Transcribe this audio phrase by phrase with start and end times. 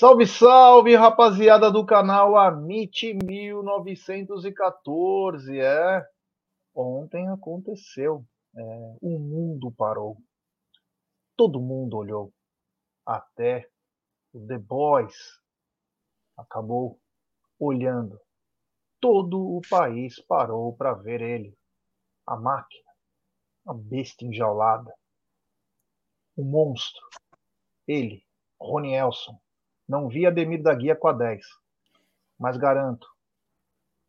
[0.00, 5.60] Salve, salve, rapaziada do canal Amit 1914.
[5.60, 6.08] É,
[6.74, 8.24] ontem aconteceu.
[8.56, 10.16] É, o mundo parou.
[11.36, 12.32] Todo mundo olhou.
[13.04, 13.68] Até
[14.32, 15.38] o The Boys
[16.34, 16.98] acabou
[17.58, 18.18] olhando.
[19.02, 21.54] Todo o país parou para ver ele.
[22.26, 22.90] A máquina,
[23.66, 24.94] a besta enjaulada,
[26.34, 27.06] o monstro,
[27.86, 28.24] ele,
[28.58, 29.38] Rony Elson
[29.90, 31.44] não vi Ademir da Guia com a 10.
[32.38, 33.08] Mas garanto,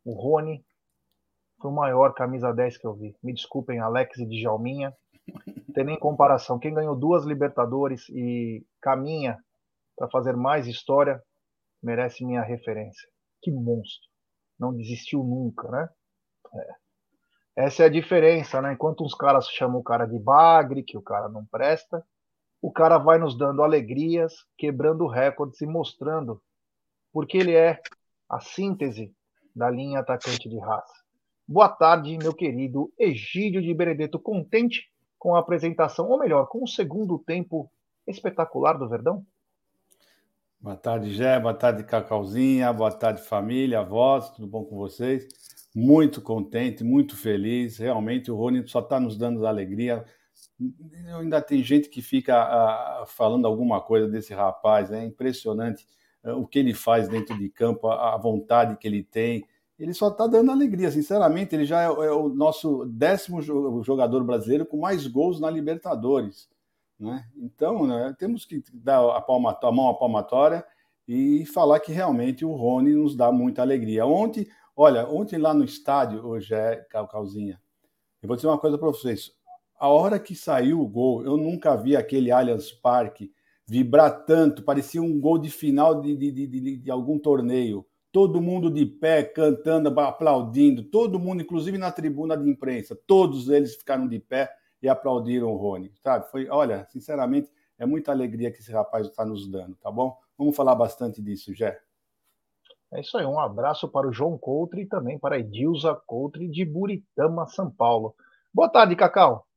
[0.05, 0.63] o Rony
[1.59, 3.15] foi o maior camisa 10 que eu vi.
[3.23, 4.95] Me desculpem, Alex e Djalminha.
[5.73, 6.59] Tem nem comparação.
[6.59, 9.43] Quem ganhou duas Libertadores e caminha
[9.97, 11.19] para fazer mais história
[11.81, 13.09] merece minha referência.
[13.41, 14.07] Que monstro.
[14.59, 15.89] Não desistiu nunca, né?
[16.53, 17.63] É.
[17.65, 18.73] Essa é a diferença, né?
[18.73, 22.05] Enquanto uns caras chamam o cara de bagre, que o cara não presta,
[22.61, 26.41] o cara vai nos dando alegrias, quebrando recordes e mostrando
[27.11, 27.81] porque ele é
[28.29, 29.13] a síntese
[29.53, 30.93] da linha atacante de raça.
[31.45, 34.89] Boa tarde, meu querido Egídio de Benedetto, contente
[35.19, 37.69] com a apresentação, ou melhor, com o segundo tempo
[38.07, 39.25] espetacular do Verdão?
[40.59, 45.27] Boa tarde, Gé, boa tarde, Cacauzinha, boa tarde, família, avós, tudo bom com vocês?
[45.75, 50.05] Muito contente, muito feliz, realmente o Rony só está nos dando alegria,
[51.17, 55.87] ainda tem gente que fica uh, falando alguma coisa desse rapaz, é impressionante
[56.23, 59.45] uh, o que ele faz dentro de campo, a, a vontade que ele tem.
[59.79, 61.55] Ele só está dando alegria, sinceramente.
[61.55, 66.47] Ele já é, é, o nosso décimo jogador brasileiro com mais gols na Libertadores.
[66.99, 67.25] Né?
[67.35, 70.63] Então, né, temos que dar a, a mão à palmatória
[71.07, 74.05] e falar que realmente o Rony nos dá muita alegria.
[74.05, 77.59] Ontem, olha, ontem lá no estádio, hoje é Calcalzinha,
[78.21, 79.31] eu vou dizer uma coisa para vocês
[79.81, 83.33] a hora que saiu o gol, eu nunca vi aquele Allianz Parque
[83.65, 87.83] vibrar tanto, parecia um gol de final de, de, de, de, algum torneio.
[88.11, 93.75] Todo mundo de pé, cantando, aplaudindo, todo mundo, inclusive na tribuna de imprensa, todos eles
[93.75, 94.53] ficaram de pé
[94.83, 96.29] e aplaudiram o Rony, sabe?
[96.29, 97.49] Foi, olha, sinceramente,
[97.79, 100.15] é muita alegria que esse rapaz está nos dando, tá bom?
[100.37, 101.79] Vamos falar bastante disso, Jé.
[102.93, 106.47] É isso aí, um abraço para o João Coutre e também para a Edilza Coutre
[106.47, 108.13] de Buritama, São Paulo.
[108.53, 109.47] Boa tarde, Cacau.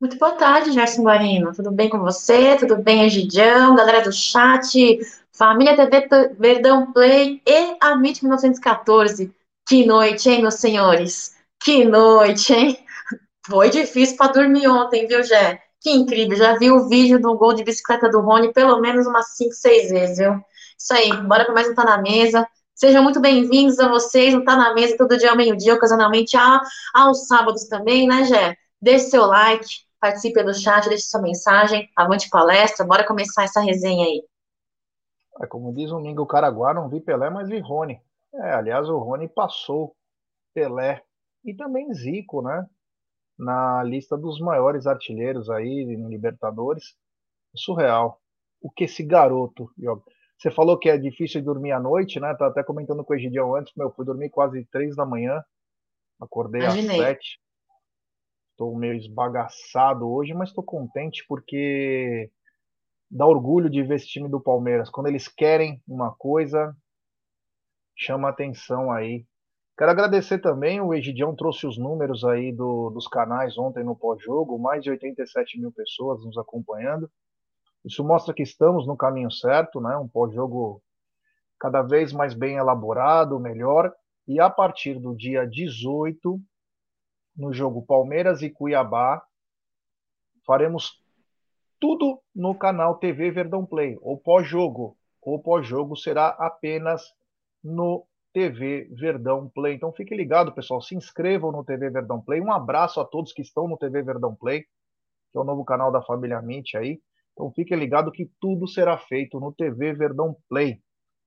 [0.00, 1.52] Muito boa tarde, Gerson Guarino.
[1.52, 2.56] Tudo bem com você?
[2.56, 3.74] Tudo bem, Egidião?
[3.74, 5.00] Galera do chat,
[5.32, 9.34] família TV Verdão Play e a MIT 1914.
[9.68, 11.34] Que noite, hein, meus senhores?
[11.60, 12.78] Que noite, hein?
[13.44, 15.60] Foi difícil para dormir ontem, viu, Gé?
[15.80, 16.36] Que incrível.
[16.36, 19.90] Já vi o vídeo do gol de bicicleta do Rony pelo menos umas 5, 6
[19.90, 20.40] vezes, viu?
[20.78, 22.46] Isso aí, bora para mais um Tá na Mesa.
[22.72, 26.36] Sejam muito bem-vindos a vocês, não Tá na Mesa todo dia ao meio-dia, ocasionalmente
[26.94, 28.54] aos sábados também, né, Gé?
[28.80, 34.04] Deixe seu like, participe do chat, deixe sua mensagem, avante palestra, bora começar essa resenha
[34.06, 34.22] aí.
[35.40, 38.00] É, como diz o Mingo Caraguá, não vi Pelé, mas vi Rony.
[38.34, 39.94] É, aliás, o Rony passou
[40.52, 41.02] Pelé
[41.44, 42.66] e também Zico, né?
[43.38, 46.96] Na lista dos maiores artilheiros aí no Libertadores.
[47.54, 48.20] Surreal.
[48.60, 50.02] O que esse garoto joga.
[50.36, 52.34] Você falou que é difícil dormir à noite, né?
[52.34, 55.42] Tá até comentando com o Egidião antes, meu, fui dormir quase três da manhã,
[56.20, 57.00] acordei Imaginei.
[57.00, 57.40] às sete.
[58.58, 62.28] Estou meio esbagaçado hoje, mas estou contente porque
[63.08, 64.90] dá orgulho de ver esse time do Palmeiras.
[64.90, 66.76] Quando eles querem uma coisa,
[67.96, 69.24] chama atenção aí.
[69.78, 74.58] Quero agradecer também, o Egidião trouxe os números aí do, dos canais ontem no pós-jogo,
[74.58, 77.08] mais de 87 mil pessoas nos acompanhando.
[77.84, 79.96] Isso mostra que estamos no caminho certo, né?
[79.96, 80.82] Um pós-jogo
[81.60, 83.94] cada vez mais bem elaborado, melhor.
[84.26, 86.40] E a partir do dia 18,
[87.38, 89.22] no jogo Palmeiras e Cuiabá.
[90.44, 91.00] Faremos
[91.78, 93.96] tudo no canal TV Verdão Play.
[94.02, 97.02] O pós-jogo, o pós-jogo será apenas
[97.62, 99.74] no TV Verdão Play.
[99.74, 100.82] Então fique ligado, pessoal.
[100.82, 102.40] Se inscrevam no TV Verdão Play.
[102.40, 105.92] Um abraço a todos que estão no TV Verdão Play, que é o novo canal
[105.92, 107.00] da família Mint aí.
[107.32, 110.74] Então fique ligado que tudo será feito no TV Verdão Play,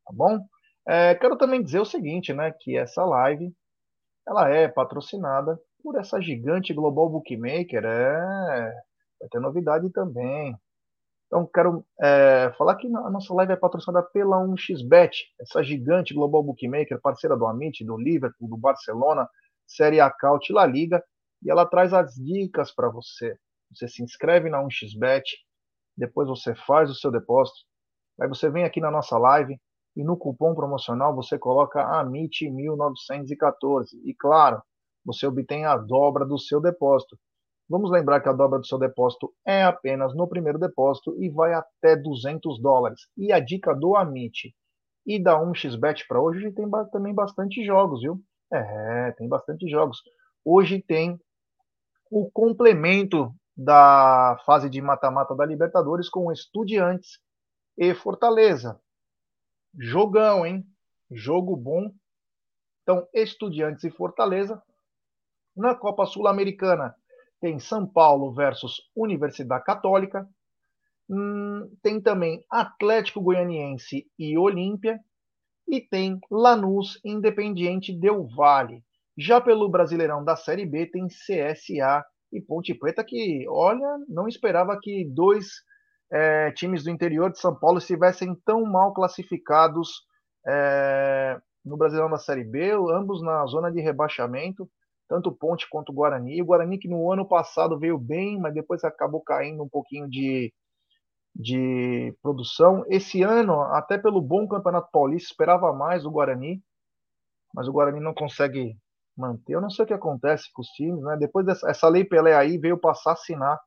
[0.06, 0.46] tá bom?
[0.86, 2.52] É, quero também dizer o seguinte, né?
[2.60, 3.54] Que essa live
[4.28, 7.84] ela é patrocinada por essa gigante global bookmaker.
[7.86, 8.74] É,
[9.20, 10.56] vai ter novidade também.
[11.28, 16.44] Então, quero é, falar que a nossa live é patrocinada pela 1xBet, essa gigante global
[16.44, 19.26] bookmaker, parceira do Amit, do Liverpool, do Barcelona,
[19.66, 21.02] Série A Caut La Liga,
[21.42, 23.38] e ela traz as dicas para você.
[23.74, 25.24] Você se inscreve na 1xBet,
[25.96, 27.60] depois você faz o seu depósito,
[28.20, 29.58] aí você vem aqui na nossa live
[29.96, 34.02] e no cupom promocional você coloca AMIT1914.
[34.04, 34.62] E claro,
[35.06, 37.18] você obtém a dobra do seu depósito.
[37.70, 41.54] Vamos lembrar que a dobra do seu depósito é apenas no primeiro depósito e vai
[41.54, 43.08] até 200 dólares.
[43.18, 44.54] E a dica do Amit
[45.06, 48.22] e da 1xBet para hoje tem também bastante jogos, viu?
[48.52, 50.02] É, tem bastante jogos.
[50.44, 51.20] Hoje tem
[52.10, 57.20] o complemento da fase de mata-mata da Libertadores com Estudiantes
[57.78, 58.80] e Fortaleza.
[59.80, 60.66] Jogão, hein?
[61.10, 61.92] Jogo bom.
[62.84, 64.62] Então, Estudiantes e Fortaleza.
[65.56, 66.96] Na Copa Sul-Americana,
[67.40, 70.28] tem São Paulo versus Universidade Católica.
[71.10, 75.00] Hum, tem também Atlético Goianiense e Olímpia.
[75.68, 78.84] E tem Lanús Independiente Del Vale.
[79.18, 84.78] Já pelo Brasileirão da Série B, tem CSA e Ponte Preta, que, olha, não esperava
[84.82, 85.48] que dois
[86.12, 90.06] é, times do interior de São Paulo estivessem tão mal classificados
[90.48, 94.70] é, no Brasileirão da Série B, ambos na zona de rebaixamento,
[95.12, 96.42] tanto Ponte quanto Guarani.
[96.42, 100.54] O Guarani que no ano passado veio bem, mas depois acabou caindo um pouquinho de,
[101.36, 102.86] de produção.
[102.88, 106.64] Esse ano, até pelo bom Campeonato Paulista, esperava mais o Guarani,
[107.54, 108.78] mas o Guarani não consegue
[109.18, 109.56] manter.
[109.56, 111.18] Eu não sei o que acontece com os times, né?
[111.18, 113.60] Depois dessa lei Pelé aí veio passar a assinar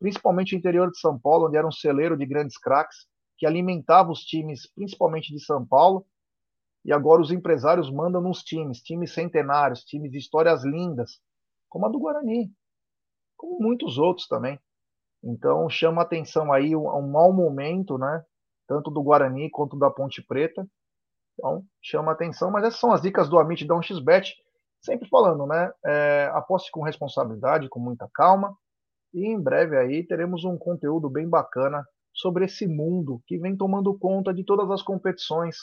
[0.00, 3.06] principalmente o interior de São Paulo, onde era um celeiro de grandes craques,
[3.36, 6.06] que alimentava os times, principalmente de São Paulo,
[6.86, 11.20] e agora os empresários mandam nos times, times centenários, times de histórias lindas,
[11.68, 12.48] como a do Guarani,
[13.36, 14.56] como muitos outros também.
[15.20, 18.24] Então chama atenção aí um, um mau momento, né?
[18.68, 20.64] Tanto do Guarani quanto da Ponte Preta.
[21.34, 24.34] Então chama atenção, mas essas são as dicas do Amit da 1xBet,
[24.80, 25.72] sempre falando, né?
[25.84, 28.56] É, aposte com responsabilidade, com muita calma.
[29.12, 31.84] E em breve aí teremos um conteúdo bem bacana
[32.14, 35.56] sobre esse mundo que vem tomando conta de todas as competições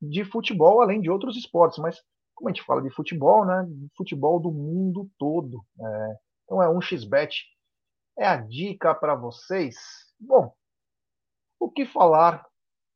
[0.00, 1.78] de futebol, além de outros esportes.
[1.78, 2.00] Mas
[2.34, 3.66] como a gente fala de futebol, né?
[3.96, 5.64] Futebol do mundo todo.
[5.80, 7.44] É, então é um xbet.
[8.18, 9.76] É a dica para vocês.
[10.18, 10.52] Bom,
[11.58, 12.46] o que falar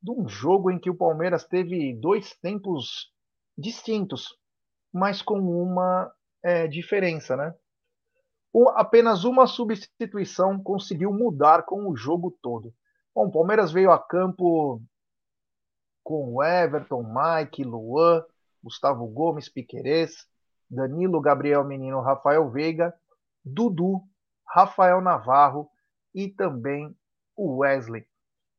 [0.02, 3.12] de um jogo em que o Palmeiras teve dois tempos
[3.56, 4.35] distintos,
[4.93, 6.11] mas com uma
[6.43, 7.55] é, diferença, né?
[8.75, 12.75] apenas uma substituição conseguiu mudar com o jogo todo.
[13.14, 14.82] Bom, o Palmeiras veio a campo
[16.11, 18.25] com Everton, Mike, Luan,
[18.61, 20.27] Gustavo Gomes, Piquerez,
[20.69, 22.93] Danilo, Gabriel Menino, Rafael Veiga,
[23.45, 24.03] Dudu,
[24.45, 25.71] Rafael Navarro
[26.12, 26.93] e também
[27.37, 28.05] o Wesley.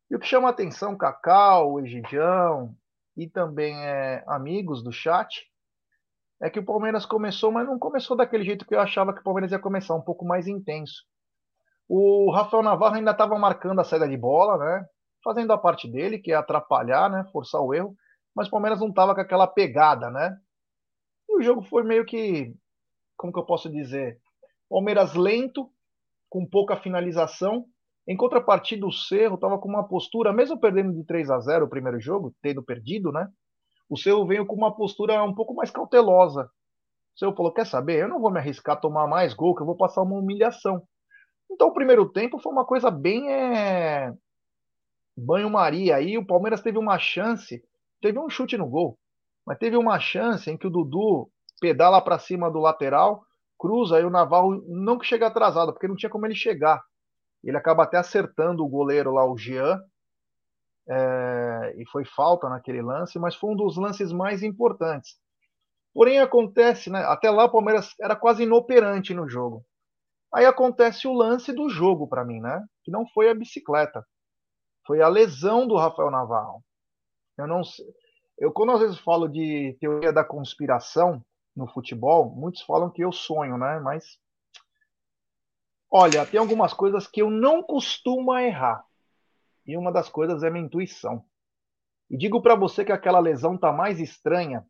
[0.09, 2.74] E o que chama a atenção, Cacau, Egidião
[3.18, 5.45] e também é, amigos do chat,
[6.42, 9.24] é que o Palmeiras começou, mas não começou daquele jeito que eu achava que o
[9.24, 11.03] Palmeiras ia começar, um pouco mais intenso.
[11.89, 14.86] O Rafael Navarro ainda estava marcando a saída de bola, né?
[15.23, 17.23] Fazendo a parte dele, que é atrapalhar, né?
[17.31, 17.95] Forçar o erro.
[18.35, 20.38] Mas o Palmeiras não estava com aquela pegada, né?
[21.29, 22.53] E o jogo foi meio que.
[23.18, 24.19] Como que eu posso dizer?
[24.69, 25.69] Palmeiras lento,
[26.29, 27.65] com pouca finalização.
[28.07, 31.69] Em contrapartida, o Cerro estava com uma postura, mesmo perdendo de 3 a 0 o
[31.69, 33.27] primeiro jogo, tendo perdido, né?
[33.91, 36.50] o seu veio com uma postura um pouco mais cautelosa.
[37.13, 38.00] O seu falou: quer saber?
[38.00, 40.81] Eu não vou me arriscar a tomar mais gol, que eu vou passar uma humilhação.
[41.51, 44.13] Então o primeiro tempo foi uma coisa bem é...
[45.21, 45.95] banho-maria.
[45.95, 47.63] Aí o Palmeiras teve uma chance,
[48.01, 48.97] teve um chute no gol,
[49.45, 53.23] mas teve uma chance em que o Dudu pedala para cima do lateral,
[53.57, 56.81] cruza e o Navarro não que chega atrasado, porque não tinha como ele chegar.
[57.43, 59.79] Ele acaba até acertando o goleiro lá, o Jean,
[60.89, 65.15] é, e foi falta naquele lance, mas foi um dos lances mais importantes.
[65.93, 67.03] Porém, acontece, né?
[67.05, 69.63] Até lá o Palmeiras era quase inoperante no jogo.
[70.33, 72.63] Aí acontece o lance do jogo para mim, né?
[72.83, 74.05] Que não foi a bicicleta,
[74.91, 76.62] foi a lesão do Rafael Navarro.
[77.38, 77.86] Eu não sei.
[78.38, 81.24] Eu, quando às vezes falo de teoria da conspiração
[81.55, 83.79] no futebol, muitos falam que eu sonho, né?
[83.79, 84.19] Mas
[85.89, 88.83] olha, tem algumas coisas que eu não costumo errar.
[89.65, 91.24] E uma das coisas é minha intuição.
[92.10, 94.67] E digo para você que aquela lesão tá mais estranha.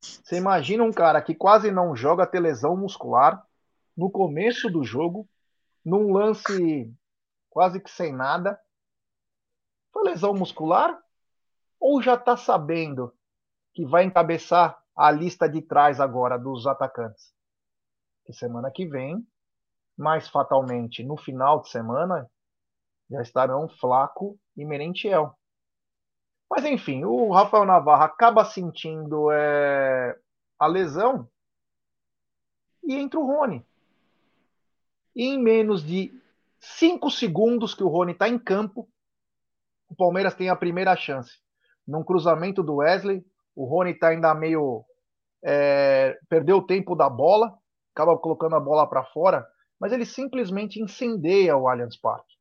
[0.00, 3.44] Você imagina um cara que quase não joga ter lesão muscular
[3.96, 5.28] no começo do jogo,
[5.84, 6.94] num lance
[7.50, 8.60] quase que sem nada.
[9.96, 11.02] Foi lesão muscular?
[11.80, 13.14] Ou já está sabendo
[13.72, 17.32] que vai encabeçar a lista de trás agora dos atacantes?
[18.26, 19.26] Que semana que vem,
[19.96, 22.30] mais fatalmente no final de semana,
[23.08, 25.34] já estarão Flaco e Merentiel.
[26.50, 30.14] Mas enfim, o Rafael Navarro acaba sentindo é,
[30.58, 31.26] a lesão
[32.84, 33.64] e entra o Rony.
[35.14, 36.12] E em menos de
[36.60, 38.86] cinco segundos que o Rony está em campo,
[39.88, 41.38] o Palmeiras tem a primeira chance.
[41.86, 43.24] Num cruzamento do Wesley,
[43.54, 44.84] o Rony está ainda meio.
[45.42, 47.56] É, perdeu o tempo da bola,
[47.94, 49.46] acaba colocando a bola para fora.
[49.78, 52.34] mas ele simplesmente incendeia o Allianz Parque.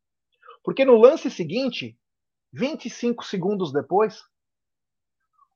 [0.64, 1.98] Porque no lance seguinte,
[2.54, 4.24] 25 segundos depois,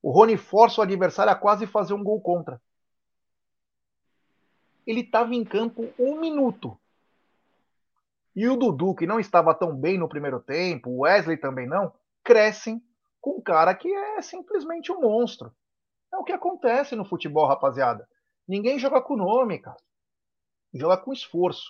[0.01, 2.61] o Rony força o adversário a quase fazer um gol contra.
[4.85, 6.79] Ele estava em campo um minuto.
[8.35, 11.93] E o Dudu, que não estava tão bem no primeiro tempo, o Wesley também não,
[12.23, 12.81] crescem
[13.19, 15.51] com um cara que é simplesmente um monstro.
[16.13, 18.07] É o que acontece no futebol, rapaziada.
[18.47, 19.77] Ninguém joga com nome, cara.
[20.73, 21.69] Joga com esforço.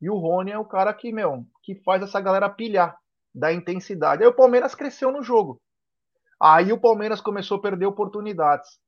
[0.00, 2.96] E o Rony é o cara que, meu, que faz essa galera pilhar
[3.34, 4.22] da intensidade.
[4.22, 5.60] Aí o Palmeiras cresceu no jogo.
[6.40, 8.78] Aí o Palmeiras começou a perder oportunidades.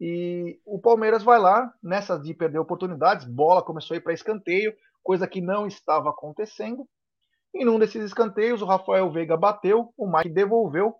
[0.00, 4.74] E o Palmeiras vai lá, nessa de perder oportunidades, bola começou a ir para escanteio,
[5.02, 6.86] coisa que não estava acontecendo.
[7.54, 10.94] E num desses escanteios, o Rafael Veiga bateu, o Mike devolveu,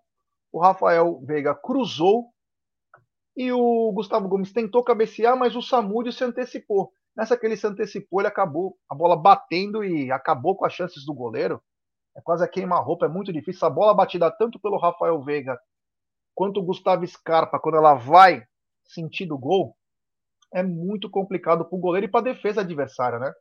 [0.51, 2.29] o Rafael Veiga cruzou
[3.35, 6.91] e o Gustavo Gomes tentou cabecear, mas o Samúdio se antecipou.
[7.15, 11.05] Nessa que ele se antecipou, ele acabou a bola batendo e acabou com as chances
[11.05, 11.61] do goleiro.
[12.15, 13.67] É quase a queima-roupa, é muito difícil.
[13.67, 15.57] A bola batida tanto pelo Rafael Veiga
[16.35, 18.43] quanto o Gustavo Scarpa, quando ela vai
[18.83, 19.75] sentido gol,
[20.53, 23.33] é muito complicado para o goleiro e para a defesa adversária, né?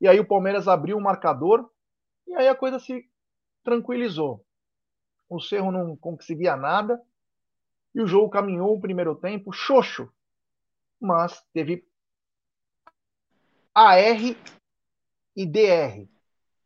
[0.00, 1.70] E aí o Palmeiras abriu o marcador
[2.26, 3.04] e aí a coisa se
[3.62, 4.44] tranquilizou.
[5.28, 7.00] O Cerro não conseguia nada
[7.94, 10.12] e o jogo caminhou o primeiro tempo xoxo,
[11.00, 11.86] mas teve
[13.74, 14.20] AR
[15.36, 16.08] e DR,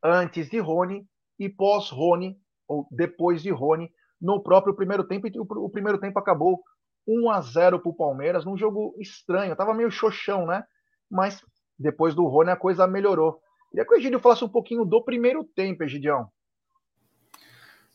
[0.03, 1.07] antes de Rony
[1.39, 5.27] e pós-Rony, ou depois de Rony, no próprio primeiro tempo.
[5.27, 6.63] E o, primeiro tempo acabou
[7.07, 9.57] 1 a 0 para o Palmeiras, num jogo estranho.
[9.57, 10.65] Tava meio xoxão, né?
[11.11, 11.45] Mas
[11.79, 13.41] depois do Rony a coisa melhorou.
[13.71, 16.29] Queria que o Egidio falasse um pouquinho do primeiro tempo, Egidião.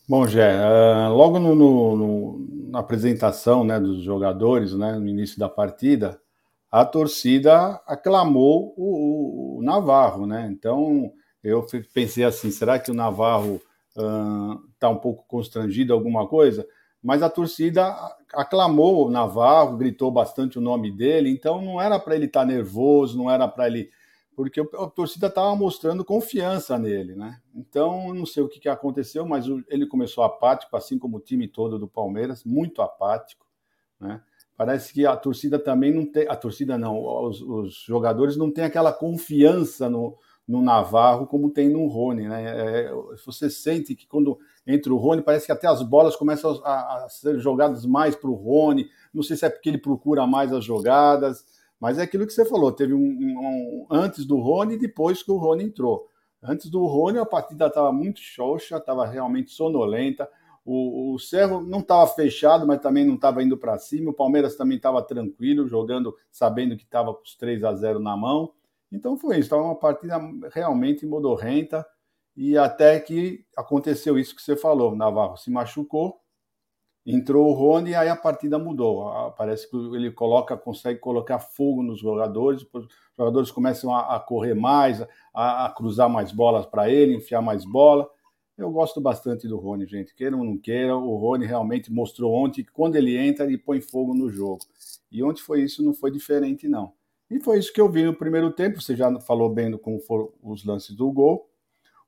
[0.07, 5.39] Bom, Gé, uh, logo no, no, no, na apresentação né, dos jogadores, né, no início
[5.39, 6.19] da partida,
[6.71, 10.49] a torcida aclamou o, o, Navarro, né?
[10.51, 11.11] Então
[11.43, 16.67] eu pensei assim, será que o Navarro está uh, um pouco constrangido alguma coisa?
[17.01, 17.95] Mas a torcida
[18.33, 22.45] aclamou o Navarro, gritou bastante o nome dele, então não era para ele estar tá
[22.45, 23.89] nervoso, não era para ele
[24.39, 27.41] porque a torcida estava mostrando confiança nele, né?
[27.53, 31.45] Então, não sei o que, que aconteceu, mas ele começou apático, assim como o time
[31.45, 33.45] todo do Palmeiras, muito apático,
[33.99, 34.21] né?
[34.55, 36.25] Parece que a torcida também não tem.
[36.29, 41.67] A torcida não, os, os jogadores não têm aquela confiança no, no Navarro como tem
[41.67, 42.43] no Rony, né?
[42.45, 42.91] É,
[43.25, 47.09] você sente que quando entra o Rony, parece que até as bolas começam a, a
[47.09, 48.87] ser jogadas mais para o Rony.
[49.13, 51.43] Não sei se é porque ele procura mais as jogadas,
[51.79, 52.71] mas é aquilo que você falou.
[52.71, 56.07] Teve um, um, um antes do Rony e depois que o Rony entrou.
[56.41, 60.29] Antes do Rony, a partida estava muito xoxa, estava realmente sonolenta.
[60.63, 64.11] O, o Cerro não estava fechado, mas também não estava indo para cima.
[64.11, 68.15] O Palmeiras também estava tranquilo, jogando, sabendo que estava com os 3 a 0 na
[68.15, 68.53] mão.
[68.91, 70.19] Então foi isso, estava uma partida
[70.51, 71.85] realmente modorrenta.
[72.41, 76.21] E até que aconteceu isso que você falou: Navarro se machucou,
[77.05, 79.33] entrou o Rony e aí a partida mudou.
[79.37, 85.05] Parece que ele coloca, consegue colocar fogo nos jogadores, os jogadores começam a, correr mais,
[85.33, 88.09] a, a cruzar mais bolas para ele, enfiar mais bola.
[88.57, 90.15] Eu gosto bastante do Rony, gente.
[90.15, 93.81] Queiram ou não queiram, o Rony realmente mostrou ontem que quando ele entra, ele põe
[93.81, 94.61] fogo no jogo.
[95.11, 96.93] E ontem foi isso, não foi diferente, não.
[97.29, 98.81] E foi isso que eu vi no primeiro tempo.
[98.81, 101.48] Você já falou bem como foram os lances do gol.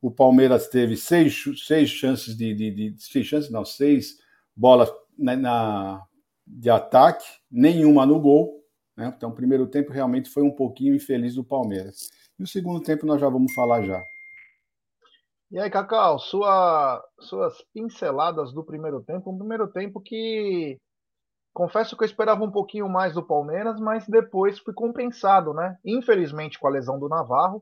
[0.01, 4.17] O Palmeiras teve seis, seis chances de, de, de seis chances, não, seis
[4.55, 6.03] bolas na, na,
[6.45, 8.65] de ataque, nenhuma no gol.
[8.97, 9.13] Né?
[9.15, 12.09] Então, o primeiro tempo realmente foi um pouquinho infeliz do Palmeiras.
[12.39, 14.01] E o segundo tempo nós já vamos falar já.
[15.51, 20.77] E aí, Cacau, sua, suas pinceladas do primeiro tempo, um primeiro tempo que
[21.53, 25.77] confesso que eu esperava um pouquinho mais do Palmeiras, mas depois fui compensado, né?
[25.83, 27.61] Infelizmente com a lesão do Navarro,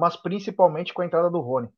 [0.00, 1.68] mas principalmente com a entrada do Rony.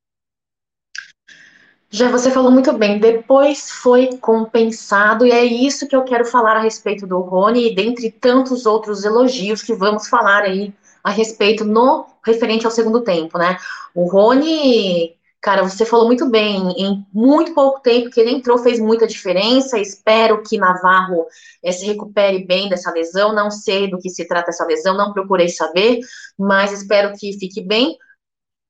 [1.91, 6.57] Já você falou muito bem, depois foi compensado, e é isso que eu quero falar
[6.57, 10.73] a respeito do Rony, e dentre tantos outros elogios que vamos falar aí
[11.05, 13.59] a respeito no referente ao segundo tempo, né?
[13.95, 18.79] O Rony Cara, você falou muito bem, em muito pouco tempo que ele entrou fez
[18.79, 19.76] muita diferença.
[19.76, 21.26] Espero que Navarro
[21.64, 23.35] é, se recupere bem dessa lesão.
[23.35, 25.99] Não sei do que se trata essa lesão, não procurei saber,
[26.38, 27.99] mas espero que fique bem.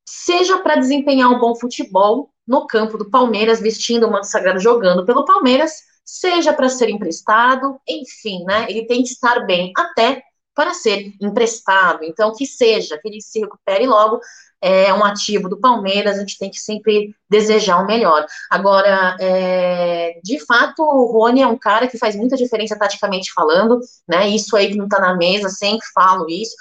[0.06, 5.04] Seja para desempenhar um bom futebol no campo do Palmeiras, vestindo o manto sagrado, jogando
[5.06, 5.72] pelo Palmeiras,
[6.04, 8.66] seja para ser emprestado, enfim, né?
[8.68, 10.22] Ele tem que estar bem até
[10.54, 12.04] para ser emprestado.
[12.04, 14.20] Então, que seja, que ele se recupere logo,
[14.60, 18.24] é um ativo do Palmeiras, a gente tem que sempre desejar o melhor.
[18.48, 23.80] Agora, é, de fato, o Rony é um cara que faz muita diferença taticamente falando,
[24.08, 24.28] né?
[24.28, 26.54] Isso aí que não tá na mesa, sempre falo isso.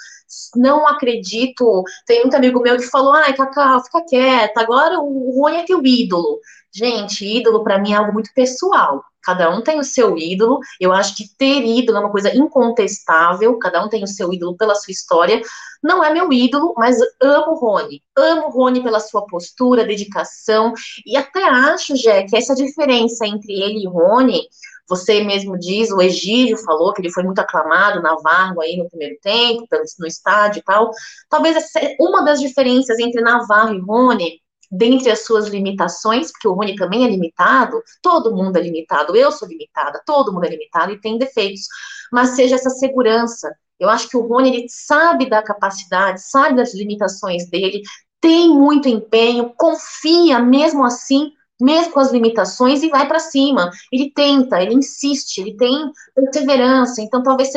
[0.56, 1.84] Não acredito.
[2.06, 5.84] Tem muito amigo meu que falou: ai, Cacau, fica quieta, agora o Rony é teu
[5.84, 6.40] ídolo.
[6.74, 9.04] Gente, ídolo para mim é algo muito pessoal.
[9.22, 10.58] Cada um tem o seu ídolo.
[10.80, 13.56] Eu acho que ter ídolo é uma coisa incontestável.
[13.58, 15.40] Cada um tem o seu ídolo pela sua história.
[15.82, 18.02] Não é meu ídolo, mas amo o Rony.
[18.16, 20.72] Amo o Rony pela sua postura, dedicação.
[21.06, 24.42] E até acho, Jé, que essa diferença entre ele e Rony
[24.92, 29.16] você mesmo diz, o Egídio falou que ele foi muito aclamado, Navarro aí no primeiro
[29.22, 29.66] tempo,
[29.98, 30.90] no estádio e tal.
[31.30, 31.56] Talvez
[31.98, 34.38] uma das diferenças entre Navarro e Rony,
[34.70, 39.32] dentre as suas limitações, porque o Rony também é limitado, todo mundo é limitado, eu
[39.32, 41.62] sou limitada, todo mundo é limitado e tem defeitos,
[42.12, 43.50] mas seja essa segurança.
[43.80, 47.80] Eu acho que o Rony ele sabe da capacidade, sabe das limitações dele,
[48.20, 53.70] tem muito empenho, confia mesmo assim mesmo com as limitações, e vai para cima.
[53.92, 57.00] Ele tenta, ele insiste, ele tem perseverança.
[57.00, 57.52] Então, talvez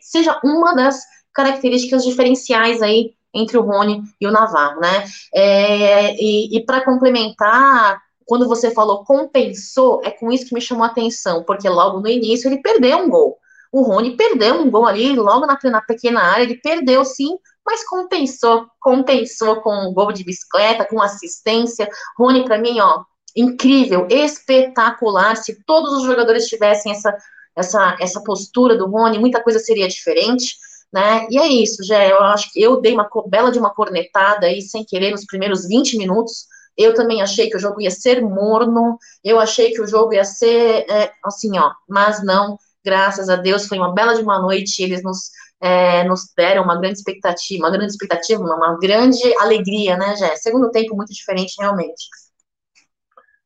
[0.00, 1.02] seja uma das
[1.34, 5.04] características diferenciais aí entre o Rony e o Navarro, né?
[5.34, 10.84] É, e, e para complementar, quando você falou compensou, é com isso que me chamou
[10.84, 13.36] a atenção, porque logo no início ele perdeu um gol.
[13.72, 17.36] O Rony perdeu um gol ali, logo na, na pequena área, ele perdeu sim,
[17.66, 21.88] mas compensou, compensou com um gol de bicicleta, com assistência.
[22.16, 23.02] Rony, para mim, ó,
[23.38, 25.36] incrível, espetacular.
[25.36, 27.16] Se todos os jogadores tivessem essa,
[27.56, 30.56] essa, essa postura do Rony, muita coisa seria diferente.
[30.92, 31.26] Né?
[31.30, 34.62] E é isso, já eu acho que eu dei uma bela de uma cornetada aí
[34.62, 36.46] sem querer nos primeiros 20 minutos.
[36.76, 40.24] Eu também achei que o jogo ia ser morno, eu achei que o jogo ia
[40.24, 44.82] ser é, assim, ó, mas não, graças a Deus, foi uma bela de uma noite,
[44.82, 45.30] eles nos,
[45.60, 50.36] é, nos deram uma grande expectativa, uma grande expectativa, uma, grande alegria, né, Jé?
[50.36, 52.06] Segundo tempo muito diferente, realmente.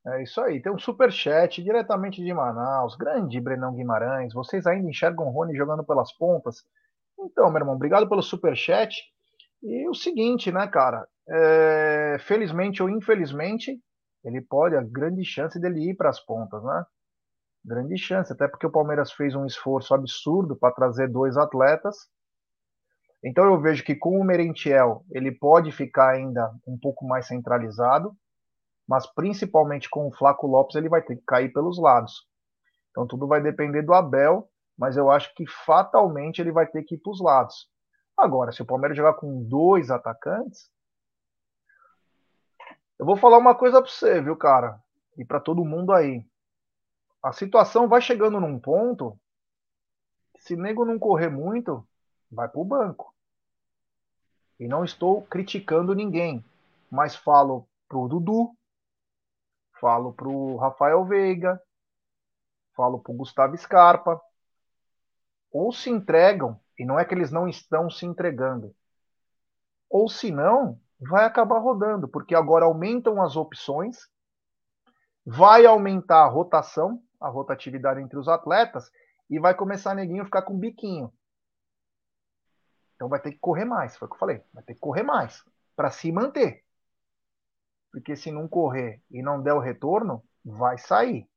[0.06, 0.60] É isso aí.
[0.60, 2.96] Tem um super chat diretamente de Manaus.
[2.96, 4.32] Grande Brenão Guimarães.
[4.34, 6.64] Vocês ainda enxergam o Rony jogando pelas pontas?
[7.18, 9.00] Então, meu irmão, obrigado pelo super chat.
[9.62, 11.06] E o seguinte, né, cara?
[11.28, 13.78] É, felizmente ou infelizmente,
[14.24, 16.84] ele pode, a grande chance dele ir para as pontas, né?
[17.64, 21.96] Grande chance, até porque o Palmeiras fez um esforço absurdo para trazer dois atletas.
[23.24, 28.16] Então eu vejo que com o Merentiel ele pode ficar ainda um pouco mais centralizado
[28.88, 32.26] mas principalmente com o Flaco Lopes ele vai ter que cair pelos lados.
[32.90, 36.94] Então tudo vai depender do Abel, mas eu acho que fatalmente ele vai ter que
[36.94, 37.70] ir para os lados.
[38.16, 40.70] Agora, se o Palmeiras jogar com dois atacantes,
[42.98, 44.80] eu vou falar uma coisa para você, viu, cara?
[45.16, 46.24] E para todo mundo aí.
[47.22, 49.18] A situação vai chegando num ponto,
[50.38, 51.86] se nego não correr muito,
[52.30, 53.14] vai para o banco.
[54.58, 56.44] E não estou criticando ninguém,
[56.90, 58.56] mas falo pro Dudu,
[59.82, 61.60] falo para o Rafael Veiga,
[62.72, 64.22] falo para o Gustavo Scarpa,
[65.50, 68.72] ou se entregam, e não é que eles não estão se entregando,
[69.90, 74.08] ou se não, vai acabar rodando, porque agora aumentam as opções,
[75.26, 78.88] vai aumentar a rotação, a rotatividade entre os atletas,
[79.28, 81.12] e vai começar a neguinho ficar com biquinho.
[82.94, 85.02] Então vai ter que correr mais, foi o que eu falei, vai ter que correr
[85.02, 86.64] mais para se manter
[87.92, 91.28] porque se não correr e não der o retorno, vai sair.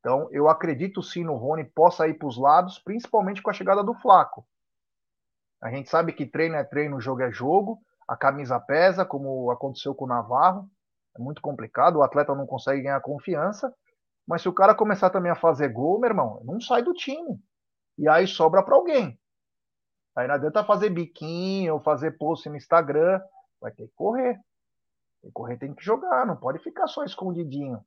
[0.00, 3.84] Então, eu acredito sim no Rony possa ir para os lados, principalmente com a chegada
[3.84, 4.44] do Flaco.
[5.62, 9.94] A gente sabe que treino é treino, jogo é jogo, a camisa pesa, como aconteceu
[9.94, 10.68] com o Navarro.
[11.16, 13.72] É muito complicado, o atleta não consegue ganhar confiança.
[14.26, 17.40] Mas se o cara começar também a fazer gol, meu irmão, não sai do time.
[17.96, 19.18] E aí sobra para alguém.
[20.16, 23.20] Aí não adianta fazer biquinho fazer post no Instagram.
[23.60, 24.40] Vai ter que correr.
[25.22, 27.82] Tem que correr, tem que jogar, não pode ficar só escondidinho.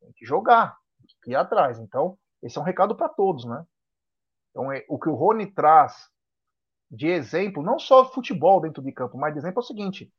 [0.00, 1.78] Tem que jogar, tem que ir atrás.
[1.78, 3.64] Então, esse é um recado para todos, né?
[4.50, 6.10] Então, é, o que o Rony traz
[6.90, 10.12] de exemplo, não só futebol dentro de campo, mas de exemplo é o seguinte: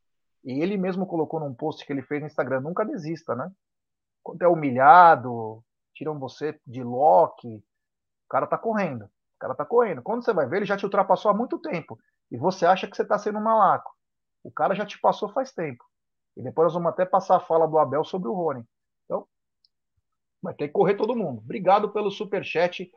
[0.44, 3.52] e ele mesmo colocou num post que ele fez no Instagram, nunca desista, né?
[4.24, 9.06] Quando é humilhado, tiram você de lock, o cara tá correndo.
[9.06, 10.02] O cara tá correndo.
[10.02, 12.00] Quando você vai ver, ele já te ultrapassou há muito tempo.
[12.32, 13.94] E você acha que você tá sendo um malaco.
[14.44, 15.84] O cara já te passou faz tempo.
[16.36, 18.66] E depois nós vamos até passar a fala do Abel sobre o Rony.
[19.06, 19.28] Então,
[20.42, 21.40] vai ter que correr todo mundo.
[21.40, 22.92] Obrigado pelo super chat,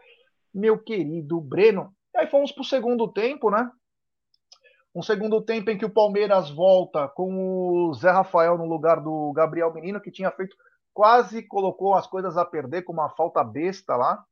[0.52, 1.94] meu querido Breno.
[2.14, 3.70] E aí fomos para o segundo tempo, né?
[4.94, 9.30] Um segundo tempo em que o Palmeiras volta com o Zé Rafael no lugar do
[9.34, 10.56] Gabriel Menino, que tinha feito,
[10.94, 14.24] quase colocou as coisas a perder com uma falta besta lá.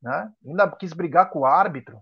[0.00, 0.32] Né?
[0.46, 2.00] Ainda quis brigar com o árbitro.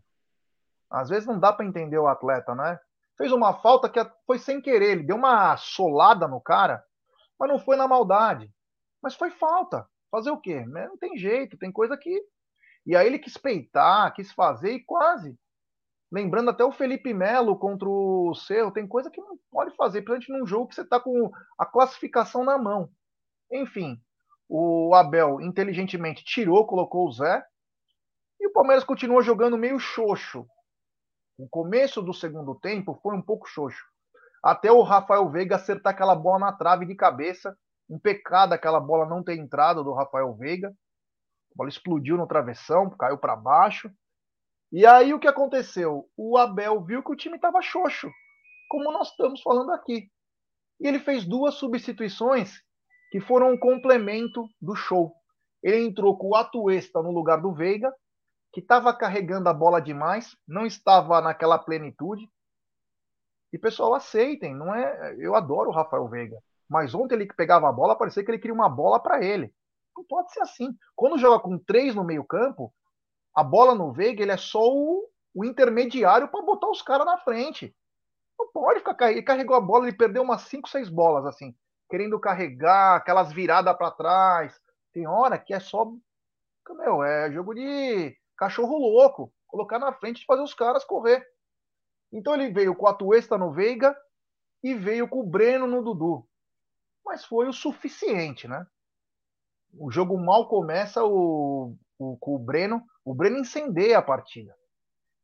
[0.90, 2.78] Às vezes não dá para entender o atleta, né?
[3.20, 6.82] Fez uma falta que foi sem querer, ele deu uma solada no cara,
[7.38, 8.50] mas não foi na maldade.
[9.02, 9.86] Mas foi falta.
[10.10, 10.64] Fazer o quê?
[10.64, 12.18] Não tem jeito, tem coisa que.
[12.86, 15.38] E aí ele quis peitar, quis fazer e quase.
[16.10, 20.32] Lembrando até o Felipe Melo contra o Cerro, tem coisa que não pode fazer, principalmente
[20.32, 22.88] num jogo que você está com a classificação na mão.
[23.52, 24.00] Enfim,
[24.48, 27.44] o Abel inteligentemente tirou, colocou o Zé,
[28.40, 30.46] e o Palmeiras continuou jogando meio xoxo.
[31.40, 33.82] O começo do segundo tempo foi um pouco xoxo.
[34.44, 37.56] Até o Rafael Veiga acertar aquela bola na trave de cabeça.
[37.88, 40.68] Um pecado aquela bola não ter entrado do Rafael Veiga.
[40.68, 43.90] A bola explodiu no travessão, caiu para baixo.
[44.70, 46.10] E aí o que aconteceu?
[46.14, 48.10] O Abel viu que o time estava xoxo,
[48.68, 50.10] como nós estamos falando aqui.
[50.78, 52.52] E ele fez duas substituições
[53.10, 55.10] que foram um complemento do show.
[55.62, 57.90] Ele entrou com o Atuesta no lugar do Veiga,
[58.52, 62.28] que estava carregando a bola demais, não estava naquela plenitude.
[63.52, 65.14] E pessoal, aceitem, não é?
[65.18, 68.38] Eu adoro o Rafael Veiga, mas ontem ele que pegava a bola, parecia que ele
[68.38, 69.52] queria uma bola para ele.
[69.96, 70.76] Não pode ser assim.
[70.94, 72.72] Quando joga com três no meio-campo,
[73.34, 77.18] a bola no Veiga ele é só o, o intermediário para botar os caras na
[77.18, 77.74] frente.
[78.38, 81.54] Não pode ficar ele carregou a bola, ele perdeu umas cinco, seis bolas assim,
[81.88, 84.60] querendo carregar aquelas viradas para trás.
[84.92, 85.92] Tem hora que é só
[86.74, 91.22] meu, é jogo de cachorro louco, colocar na frente e fazer os caras correr.
[92.10, 93.94] Então ele veio com a Tuesta no Veiga
[94.62, 96.26] e veio com o Breno no Dudu.
[97.04, 98.66] Mas foi o suficiente, né?
[99.78, 102.82] O jogo mal começa o, o, com o Breno.
[103.04, 104.56] O Breno incendeia a partida.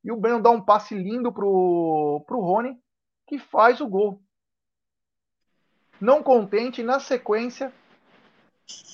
[0.04, 2.78] E o Breno dá um passe lindo pro, pro Rony,
[3.26, 4.22] que faz o gol.
[5.98, 7.72] Não contente, na sequência,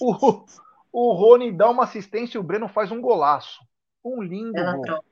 [0.01, 0.45] o,
[0.93, 3.61] o Rony dá uma assistência e o Breno faz um golaço.
[4.05, 5.05] Um lindo gol.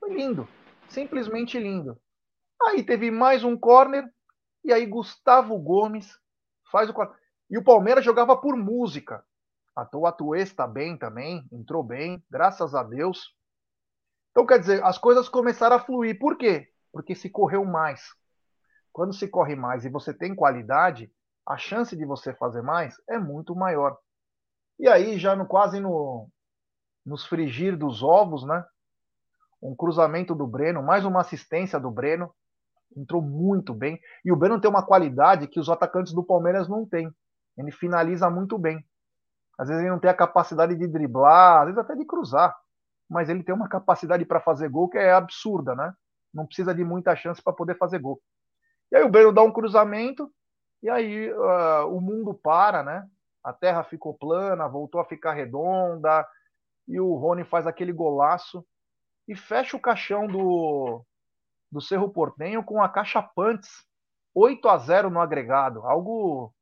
[0.00, 0.48] Foi lindo.
[0.88, 2.00] Simplesmente lindo.
[2.62, 4.10] Aí teve mais um corner.
[4.64, 6.18] E aí Gustavo Gomes
[6.70, 7.14] faz o corner.
[7.50, 9.24] E o Palmeiras jogava por música.
[9.92, 13.36] O Atuês está bem também, entrou bem, graças a Deus.
[14.30, 16.18] Então, quer dizer, as coisas começaram a fluir.
[16.18, 16.70] Por quê?
[16.90, 18.14] Porque se correu mais.
[18.90, 21.12] Quando se corre mais e você tem qualidade,
[21.46, 23.98] a chance de você fazer mais é muito maior.
[24.78, 26.28] E aí, já no, quase no,
[27.06, 28.64] nos frigir dos ovos, né?
[29.62, 32.34] Um cruzamento do Breno, mais uma assistência do Breno.
[32.96, 34.00] Entrou muito bem.
[34.24, 37.10] E o Breno tem uma qualidade que os atacantes do Palmeiras não têm.
[37.56, 38.84] Ele finaliza muito bem.
[39.56, 42.54] Às vezes ele não tem a capacidade de driblar, às vezes até de cruzar.
[43.08, 45.94] Mas ele tem uma capacidade para fazer gol que é absurda, né?
[46.34, 48.20] Não precisa de muita chance para poder fazer gol.
[48.90, 50.30] E aí o Breno dá um cruzamento,
[50.82, 53.08] e aí uh, o mundo para, né?
[53.42, 56.26] A terra ficou plana, voltou a ficar redonda,
[56.86, 58.64] e o Rony faz aquele golaço
[59.26, 61.04] e fecha o caixão do,
[61.70, 63.86] do Cerro Portenho com a caixa Pantes
[64.34, 65.80] 8 a 0 no agregado.
[65.86, 66.54] Algo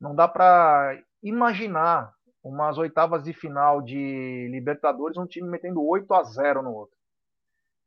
[0.00, 2.12] não dá para imaginar
[2.42, 6.96] umas oitavas de final de Libertadores, um time metendo 8 a 0 no outro.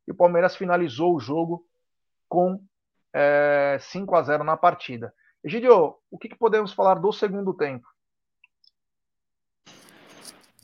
[0.08, 1.66] E o Palmeiras finalizou o jogo
[2.28, 2.62] com
[3.14, 5.14] é, 5 a 0 na partida.
[5.44, 7.88] Egidio, o que, que podemos falar do segundo tempo?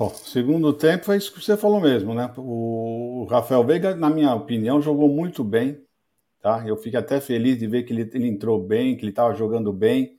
[0.01, 2.33] Bom, segundo tempo foi isso que você falou mesmo, né?
[2.35, 5.79] O Rafael Veiga, na minha opinião, jogou muito bem,
[6.41, 6.67] tá?
[6.67, 9.71] Eu fico até feliz de ver que ele, ele entrou bem, que ele estava jogando
[9.71, 10.17] bem,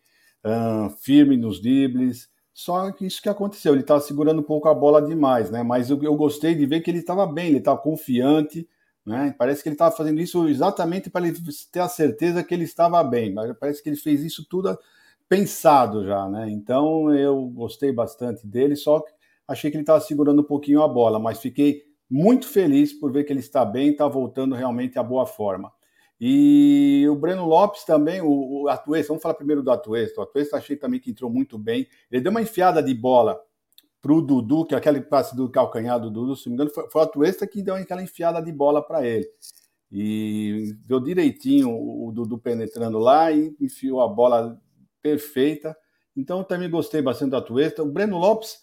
[1.01, 2.29] firme nos dribles.
[2.55, 5.65] Só que isso que aconteceu, ele estava segurando um pouco a bola demais, né?
[5.65, 8.69] Mas eu, eu gostei de ver que ele estava bem, ele estava confiante,
[9.05, 9.35] né?
[9.37, 11.25] Parece que ele estava fazendo isso exatamente para
[11.73, 14.79] ter a certeza que ele estava bem, mas parece que ele fez isso tudo
[15.29, 16.49] pensado já, né?
[16.51, 19.22] Então eu gostei bastante dele, só que
[19.53, 23.25] achei que ele estava segurando um pouquinho a bola, mas fiquei muito feliz por ver
[23.25, 25.73] que ele está bem, está voltando realmente à boa forma.
[26.21, 30.21] E o Breno Lopes também, o, o Atuesta, vamos falar primeiro do Atuesta.
[30.21, 31.87] O Atuesta achei também que entrou muito bem.
[32.11, 33.41] Ele deu uma enfiada de bola
[34.01, 36.71] para o Dudu, que é aquele passe do calcanhar do Dudu, se não me engano,
[36.71, 39.29] foi, foi o Atuesta que deu aquela enfiada de bola para ele.
[39.91, 44.57] E deu direitinho o Dudu penetrando lá e enfiou a bola
[45.03, 45.77] perfeita.
[46.17, 47.83] Então também gostei bastante do Atuesta.
[47.83, 48.62] O Breno Lopes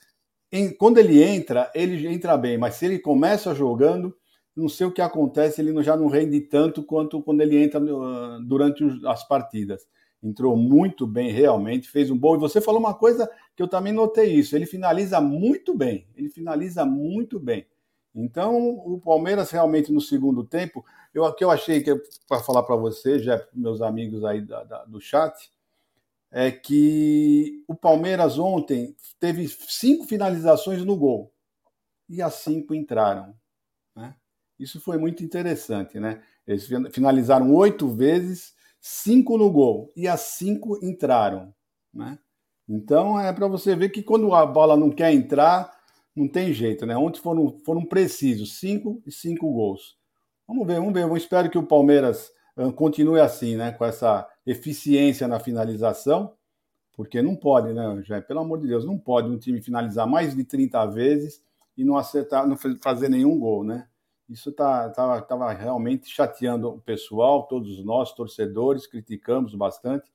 [0.52, 4.16] em, quando ele entra, ele entra bem, mas se ele começa jogando,
[4.56, 8.44] não sei o que acontece, ele já não rende tanto quanto quando ele entra no,
[8.46, 9.88] durante as partidas.
[10.22, 12.36] Entrou muito bem, realmente, fez um bom.
[12.36, 16.30] E você falou uma coisa que eu também notei isso: ele finaliza muito bem, ele
[16.30, 17.66] finaliza muito bem.
[18.14, 20.84] Então, o Palmeiras realmente no segundo tempo,
[21.14, 21.96] eu aqui eu achei que
[22.28, 25.50] para falar para você, já meus amigos aí da, da, do chat,
[26.32, 31.34] é que o Palmeiras ontem teve cinco finalizações no gol
[32.08, 33.36] e as cinco entraram.
[33.96, 34.16] Né?
[34.60, 36.22] Isso foi muito interessante, né?
[36.46, 41.54] Eles finalizaram oito vezes, cinco no gol e as cinco entraram,
[41.94, 42.18] né?
[42.68, 45.72] Então é para você ver que quando a bola não quer entrar,
[46.16, 46.96] não tem jeito, né?
[46.96, 49.98] Ontem foram, foram precisos, cinco e cinco gols.
[50.48, 51.04] Vamos ver, vamos ver.
[51.04, 52.32] Eu espero que o Palmeiras
[52.76, 53.72] continue assim, né?
[53.72, 56.34] Com essa eficiência na finalização,
[56.94, 60.36] porque não pode, né, já Pelo amor de Deus, não pode um time finalizar mais
[60.36, 61.42] de 30 vezes
[61.78, 63.88] e não acertar, não fazer nenhum gol, né?
[64.30, 70.12] Isso tá, tava, tava realmente chateando o pessoal, todos nós, torcedores, criticamos bastante.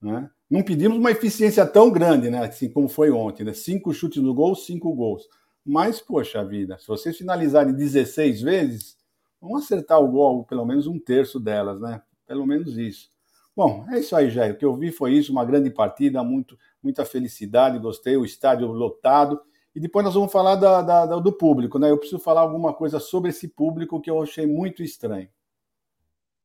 [0.00, 0.28] Né?
[0.50, 2.44] Não pedimos uma eficiência tão grande, né?
[2.44, 3.52] assim como foi ontem, né?
[3.52, 5.28] cinco chutes no gol, cinco gols.
[5.64, 8.96] Mas, poxa vida, se vocês finalizarem 16 vezes,
[9.42, 12.00] vão acertar o gol, pelo menos um terço delas, né?
[12.26, 13.10] Pelo menos isso.
[13.54, 14.54] Bom, é isso aí, Jair.
[14.54, 18.68] O que eu vi foi isso, uma grande partida, muito, muita felicidade, gostei, o estádio
[18.68, 19.42] lotado.
[19.74, 21.90] E depois nós vamos falar da, da, do público, né?
[21.90, 25.28] Eu preciso falar alguma coisa sobre esse público que eu achei muito estranho.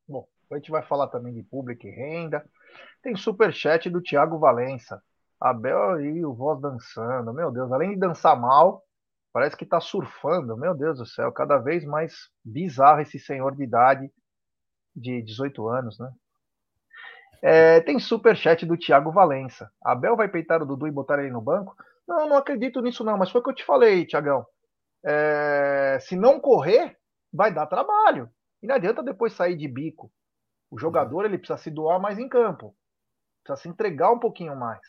[0.08, 2.44] Bom, a gente vai falar também de público e renda.
[3.04, 5.02] Tem superchat do Thiago Valença.
[5.40, 7.32] Abel e o voz dançando.
[7.32, 8.84] Meu Deus, além de dançar mal,
[9.38, 10.58] parece que tá surfando.
[10.58, 14.12] Meu Deus do céu, cada vez mais bizarro esse senhor de idade
[14.96, 16.12] de 18 anos, né?
[17.44, 19.72] É, tem superchat do Thiago Valença.
[19.80, 21.76] Abel vai peitar o Dudu e botar ele no banco?
[22.08, 24.44] Não, não acredito nisso não, mas foi o que eu te falei, Tiagão.
[25.06, 26.98] É, se não correr,
[27.32, 28.32] vai dar trabalho.
[28.64, 30.12] E não adianta depois sair de bico.
[30.72, 32.76] O jogador ele precisa se doar mais em campo.
[33.44, 34.82] Precisa se entregar um pouquinho mais.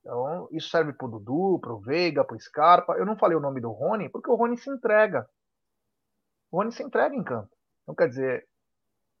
[0.00, 2.94] Então, isso serve pro Dudu, pro Veiga, pro Scarpa.
[2.94, 5.28] Eu não falei o nome do Rony, porque o Rony se entrega.
[6.50, 7.50] O Rony se entrega em campo.
[7.82, 8.46] Então, quer dizer,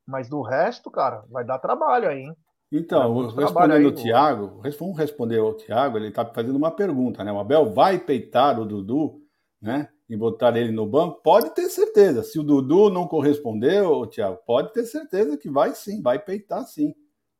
[0.06, 2.36] mas do resto, cara, vai dar trabalho aí, hein?
[2.72, 7.32] Então, respondendo o Thiago, vamos responder ao Thiago, ele está fazendo uma pergunta, né?
[7.32, 9.20] O Abel vai peitar o Dudu,
[9.60, 9.88] né?
[10.08, 11.20] E botar ele no banco?
[11.22, 12.22] Pode ter certeza.
[12.22, 16.94] Se o Dudu não correspondeu, Thiago, pode ter certeza que vai sim, vai peitar sim.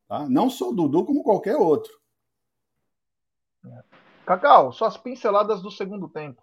[0.07, 0.27] Tá?
[0.29, 2.00] Não só o Dudu, como qualquer outro.
[4.31, 6.41] Cacau, suas pinceladas do segundo tempo.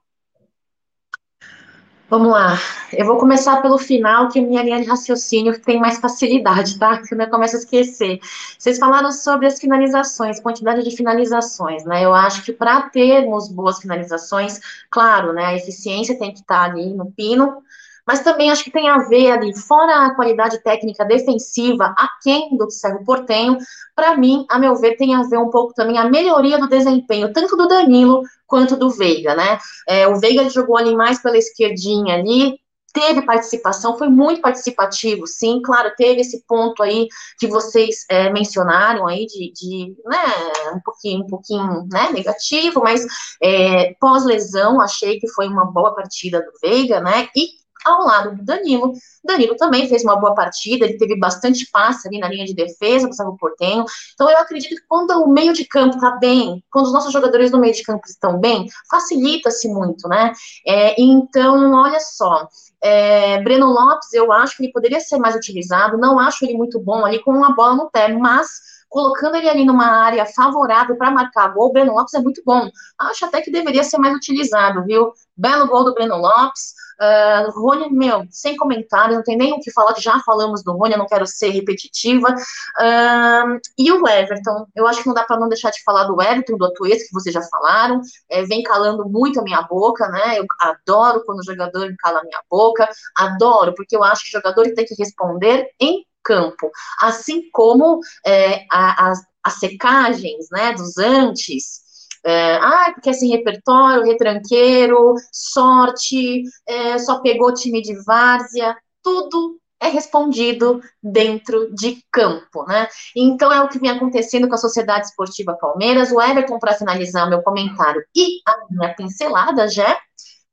[2.10, 2.58] Vamos lá.
[2.92, 7.00] Eu vou começar pelo final, que é minha linha de raciocínio tem mais facilidade, tá?
[7.00, 8.18] Que eu começo a esquecer.
[8.58, 12.04] Vocês falaram sobre as finalizações, quantidade de finalizações, né?
[12.04, 15.46] Eu acho que para termos boas finalizações, claro, né?
[15.46, 17.62] A eficiência tem que estar tá ali no pino,
[18.08, 22.70] mas também acho que tem a ver ali, fora a qualidade técnica defensiva, aquém do
[22.70, 23.58] Cerro Portenho,
[23.94, 27.34] para mim, a meu ver, tem a ver um pouco também a melhoria do desempenho,
[27.34, 29.58] tanto do Danilo quanto do Veiga, né?
[29.86, 32.58] É, o Veiga jogou ali mais pela esquerdinha ali,
[32.94, 39.06] teve participação, foi muito participativo, sim, claro, teve esse ponto aí que vocês é, mencionaram
[39.06, 43.04] aí de, de, né, um pouquinho, um pouquinho, né, negativo, mas
[43.42, 48.44] é, pós-lesão, achei que foi uma boa partida do Veiga, né, e ao lado do
[48.44, 48.92] Danilo.
[49.24, 53.04] Danilo também fez uma boa partida, ele teve bastante passe ali na linha de defesa,
[53.04, 53.84] do Gustavo Portenho.
[54.14, 57.50] Então, eu acredito que quando o meio de campo está bem, quando os nossos jogadores
[57.50, 60.32] do meio de campo estão bem, facilita-se muito, né?
[60.66, 62.48] É, então, olha só.
[62.80, 66.78] É, Breno Lopes, eu acho que ele poderia ser mais utilizado, não acho ele muito
[66.78, 68.48] bom ali com uma bola no pé, mas
[68.88, 72.68] colocando ele ali numa área favorável para marcar gol, o Breno Lopes é muito bom.
[72.98, 75.12] Acho até que deveria ser mais utilizado, viu?
[75.36, 76.74] Belo gol do Breno Lopes.
[77.00, 80.94] Uh, Rony, meu, sem comentário, não tem nem o que falar, já falamos do Rony,
[80.94, 82.28] eu não quero ser repetitiva.
[82.28, 86.20] Uh, e o Everton, eu acho que não dá para não deixar de falar do
[86.20, 90.40] Everton, do Atuês, que vocês já falaram, é, vem calando muito a minha boca, né?
[90.40, 94.40] Eu adoro quando o jogador cala a minha boca, adoro, porque eu acho que o
[94.40, 100.98] jogador tem que responder em campo, assim como é, a, as, as secagens, né, dos
[100.98, 101.80] antes,
[102.24, 109.88] é, ah, porque sem repertório, retranqueiro, sorte, é, só pegou time de várzea, tudo é
[109.88, 112.88] respondido dentro de campo, né?
[113.16, 116.10] Então é o que vem acontecendo com a Sociedade Esportiva Palmeiras.
[116.10, 119.96] O Everton, para finalizar meu comentário e a minha pincelada já,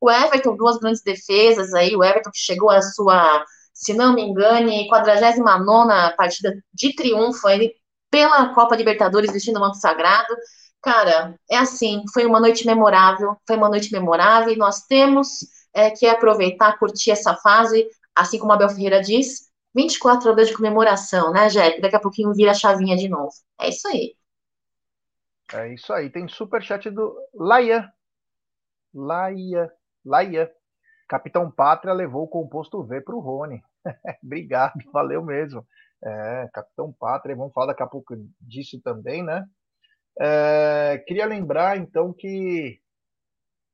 [0.00, 3.44] o Everton, duas grandes defesas aí, o Everton que chegou à sua,
[3.76, 7.74] se não me engane, 49 partida de triunfo aí
[8.10, 10.34] pela Copa Libertadores vestindo o manto sagrado.
[10.82, 15.90] Cara, é assim, foi uma noite memorável, foi uma noite memorável e nós temos é,
[15.90, 21.30] que aproveitar, curtir essa fase, assim como a Bel Ferreira diz, 24 horas de comemoração,
[21.30, 21.82] né, Jéssica?
[21.82, 23.32] Daqui a pouquinho vira a chavinha de novo.
[23.60, 24.16] É isso aí.
[25.52, 26.08] É isso aí.
[26.08, 27.92] Tem superchat do Laia.
[28.94, 29.70] Laia.
[30.02, 30.50] Laia.
[31.08, 33.62] Capitão Pátria levou o composto V para o Rony.
[34.22, 35.64] Obrigado, valeu mesmo.
[36.04, 39.44] É, Capitão Pátria, vamos falar daqui a pouco disso também, né?
[40.20, 42.80] É, queria lembrar, então, que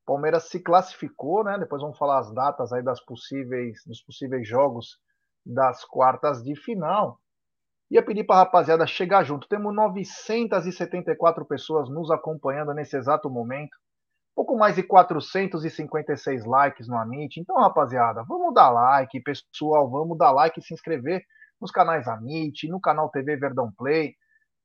[0.05, 1.59] Palmeiras se classificou, né?
[1.59, 4.99] Depois vamos falar as datas aí das possíveis, dos possíveis jogos
[5.45, 7.19] das quartas de final.
[7.91, 9.49] Ia pedir para a rapaziada chegar junto.
[9.49, 13.77] Temos 974 pessoas nos acompanhando nesse exato momento.
[14.35, 17.39] Pouco mais de 456 likes no Amit.
[17.41, 21.23] Então, rapaziada, vamos dar like, pessoal, vamos dar like e se inscrever
[21.61, 24.15] nos canais Amit, no canal TV Verdão Play.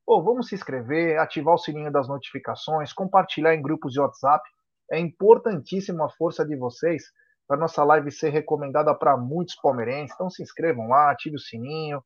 [0.06, 4.44] Pô, vamos se inscrever, ativar o sininho das notificações, compartilhar em grupos de WhatsApp.
[4.92, 7.04] É importantíssima a força de vocês
[7.48, 10.16] para nossa live ser recomendada para muitos palmeirenses.
[10.16, 12.04] Então se inscrevam lá, ative o sininho,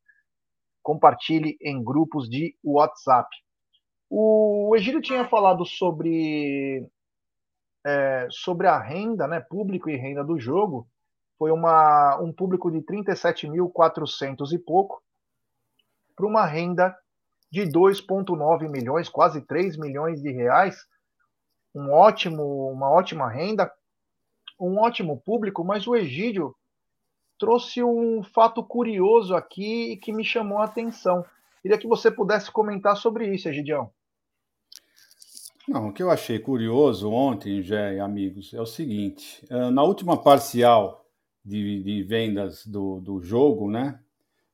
[0.81, 3.29] compartilhe em grupos de WhatsApp.
[4.09, 6.85] O Egílio tinha falado sobre
[7.85, 10.87] é, sobre a renda, né, público e renda do jogo,
[11.37, 15.01] foi uma, um público de 37.400 e pouco,
[16.15, 16.95] para uma renda
[17.51, 20.85] de 2,9 milhões, quase 3 milhões de reais,
[21.73, 23.71] um ótimo, uma ótima renda,
[24.59, 26.55] um ótimo público, mas o Egídio
[27.39, 31.25] trouxe um fato curioso aqui que me chamou a atenção.
[31.61, 33.91] Queria que você pudesse comentar sobre isso, Egidião.
[35.67, 40.17] Não, o que eu achei curioso ontem, Jé, amigos, é o seguinte: eh, na última
[40.17, 41.05] parcial
[41.43, 43.99] de, de vendas do, do jogo, né?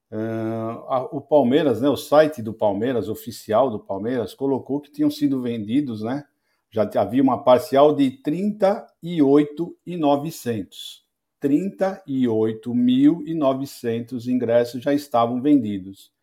[0.10, 0.80] Uh,
[1.12, 6.02] o Palmeiras, né, o site do Palmeiras, oficial do Palmeiras, colocou que tinham sido vendidos,
[6.02, 6.24] né?
[6.70, 11.06] Já havia uma parcial de 38.900.
[11.42, 16.14] 38.900 ingressos já estavam vendidos.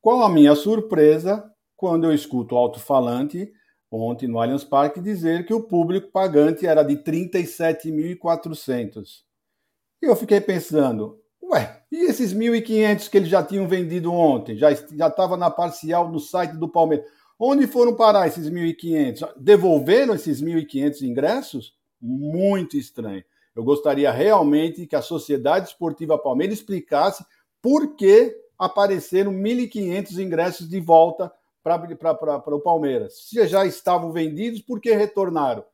[0.00, 3.52] Qual a minha surpresa quando eu escuto o alto-falante
[3.92, 9.20] ontem no Allianz Parque dizer que o público pagante era de 37.400.
[10.02, 14.56] E eu fiquei pensando, ué, e esses 1.500 que eles já tinham vendido ontem?
[14.56, 17.06] Já estava na parcial no site do Palmeiras.
[17.38, 19.34] Onde foram parar esses 1.500?
[19.36, 21.74] Devolveram esses 1.500 ingressos?
[22.00, 23.22] Muito estranho.
[23.54, 27.24] Eu gostaria realmente que a Sociedade Esportiva Palmeiras explicasse
[27.60, 31.30] por que apareceram 1.500 ingressos de volta
[31.62, 33.28] para o Palmeiras.
[33.28, 35.64] Se já estavam vendidos, por que retornaram?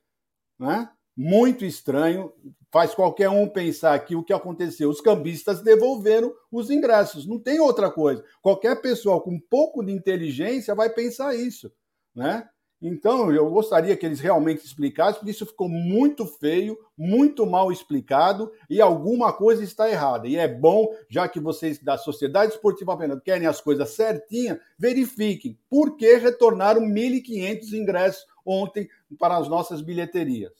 [0.58, 0.88] Né?
[1.16, 2.32] Muito estranho,
[2.70, 7.58] faz qualquer um pensar que o que aconteceu, os cambistas devolveram os ingressos, não tem
[7.60, 8.24] outra coisa.
[8.40, 11.72] Qualquer pessoa com um pouco de inteligência vai pensar isso,
[12.14, 12.48] né?
[12.80, 18.52] Então, eu gostaria que eles realmente explicassem, porque isso ficou muito feio, muito mal explicado
[18.70, 20.28] e alguma coisa está errada.
[20.28, 25.58] E é bom, já que vocês da Sociedade Esportiva Pernambuco querem as coisas certinhas, verifiquem
[25.68, 28.88] por que retornaram 1.500 ingressos ontem
[29.18, 30.52] para as nossas bilheterias.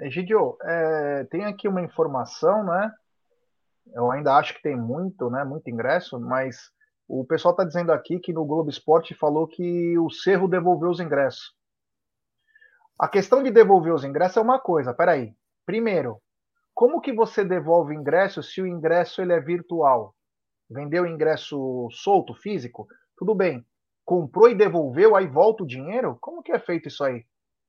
[0.00, 2.92] Egidio, é, tem aqui uma informação, né?
[3.94, 5.44] Eu ainda acho que tem muito, né?
[5.44, 6.70] Muito ingresso, mas
[7.08, 11.00] o pessoal está dizendo aqui que no Globo Esporte falou que o Cerro devolveu os
[11.00, 11.54] ingressos.
[12.98, 14.92] A questão de devolver os ingressos é uma coisa.
[14.92, 15.32] Peraí.
[15.64, 16.20] Primeiro,
[16.74, 20.14] como que você devolve ingresso se o ingresso ele é virtual?
[20.68, 22.86] Vendeu ingresso solto, físico?
[23.16, 23.64] Tudo bem.
[24.04, 26.18] Comprou e devolveu, aí volta o dinheiro?
[26.20, 27.24] Como que é feito isso aí?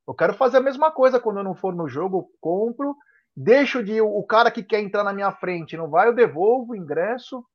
[0.07, 2.95] Eu quero fazer a mesma coisa quando eu não for no jogo, compro,
[3.35, 6.75] deixo de o cara que quer entrar na minha frente, não vai, eu devolvo o
[6.75, 7.45] ingresso,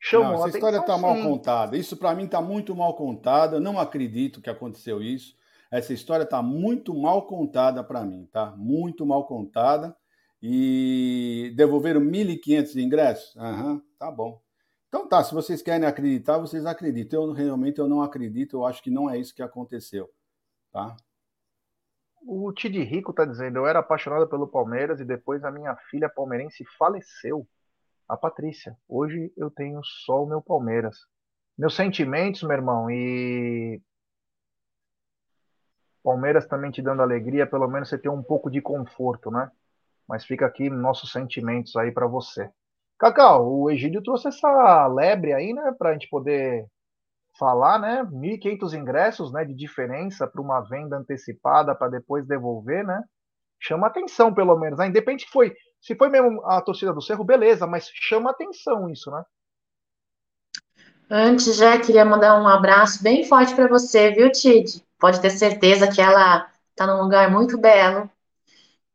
[0.00, 1.76] Chamou não, essa história está mal contada.
[1.76, 3.56] Isso para mim está muito mal contada.
[3.56, 5.36] Eu não acredito que aconteceu isso.
[5.70, 8.54] Essa história está muito mal contada para mim, tá?
[8.56, 9.96] Muito mal contada.
[10.40, 13.36] E devolveram 1.500 ingressos?
[13.36, 14.40] Aham, uhum, tá bom.
[14.88, 17.24] Então tá, se vocês querem acreditar, vocês acreditam.
[17.24, 20.08] Eu realmente eu não acredito, eu acho que não é isso que aconteceu,
[20.72, 20.96] tá?
[22.26, 26.08] O Tid Rico está dizendo, eu era apaixonado pelo Palmeiras e depois a minha filha
[26.08, 27.46] palmeirense faleceu
[28.08, 28.76] a Patrícia.
[28.88, 30.96] Hoje eu tenho só o meu Palmeiras.
[31.56, 33.80] Meus sentimentos, meu irmão, e
[36.02, 39.50] Palmeiras também te dando alegria, pelo menos você tem um pouco de conforto, né?
[40.08, 42.50] Mas fica aqui nossos sentimentos aí para você.
[42.98, 46.66] Cacau, o Egídio trouxe essa lebre aí, né, para a gente poder
[47.38, 48.02] falar, né?
[48.04, 53.04] 1.500 ingressos, né, de diferença para uma venda antecipada para depois devolver, né?
[53.60, 54.78] Chama atenção, pelo menos.
[54.78, 54.86] Né?
[54.86, 59.10] Independente que foi se foi mesmo a torcida do Cerro, beleza, mas chama atenção isso,
[59.10, 59.22] né?
[61.10, 64.84] Antes, já queria mandar um abraço bem forte para você, viu, Tid?
[64.98, 68.10] Pode ter certeza que ela está num lugar muito belo,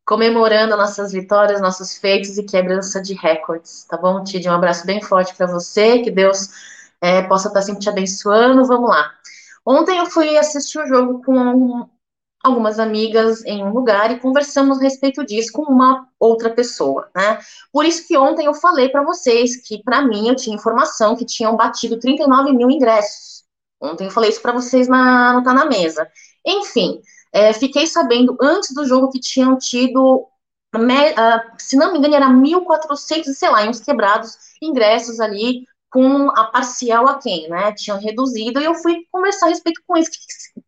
[0.05, 4.47] comemorando nossas vitórias, nossos feitos e quebrança de recordes, tá bom, Tid?
[4.47, 6.49] Um abraço bem forte para você, que Deus
[7.01, 8.65] é, possa estar tá sempre te abençoando.
[8.65, 9.11] Vamos lá.
[9.65, 11.89] Ontem eu fui assistir o jogo com
[12.43, 17.39] algumas amigas em um lugar e conversamos a respeito disso com uma outra pessoa, né?
[17.71, 21.25] Por isso que ontem eu falei para vocês que, para mim, eu tinha informação que
[21.25, 23.43] tinham batido 39 mil ingressos.
[23.81, 26.05] Ontem eu falei isso para vocês na, no Tá Na Mesa.
[26.45, 30.27] Enfim, é, fiquei sabendo antes do jogo que tinham tido,
[30.75, 36.29] me, uh, se não me engano, era 1.400, sei lá, uns quebrados ingressos ali com
[36.31, 37.71] a parcial a quem, né?
[37.73, 40.11] Tinham reduzido e eu fui conversar a respeito com isso.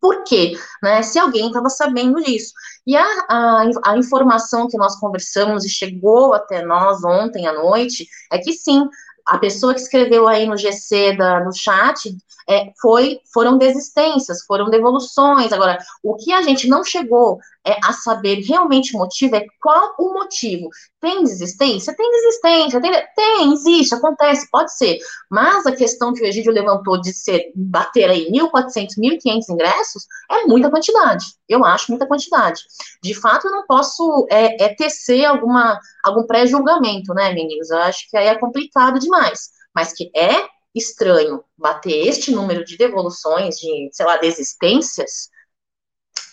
[0.02, 0.58] Por quê?
[0.82, 1.02] Né?
[1.04, 2.54] Se alguém estava sabendo disso.
[2.86, 8.08] E a, a, a, informação que nós conversamos e chegou até nós ontem à noite
[8.32, 8.88] é que sim,
[9.26, 12.16] a pessoa que escreveu aí no GC, da, no chat,
[12.48, 15.52] é, foi, foram desistências, foram devoluções.
[15.52, 19.96] Agora, o que a gente não chegou é, a saber realmente o motivo é qual
[19.98, 20.70] o motivo.
[21.06, 21.96] Tem desistência?
[21.96, 24.98] Tem desistência, tem, tem, existe, acontece, pode ser.
[25.30, 30.46] Mas a questão que o Egídio levantou de ser bater aí 1.400, 1.500 ingressos é
[30.48, 31.24] muita quantidade.
[31.48, 32.60] Eu acho muita quantidade.
[33.04, 37.70] De fato, eu não posso é, é tecer alguma, algum pré-julgamento, né, meninos?
[37.70, 39.52] Eu acho que aí é complicado demais.
[39.76, 45.30] Mas que é estranho bater este número de devoluções, de, sei lá, desistências,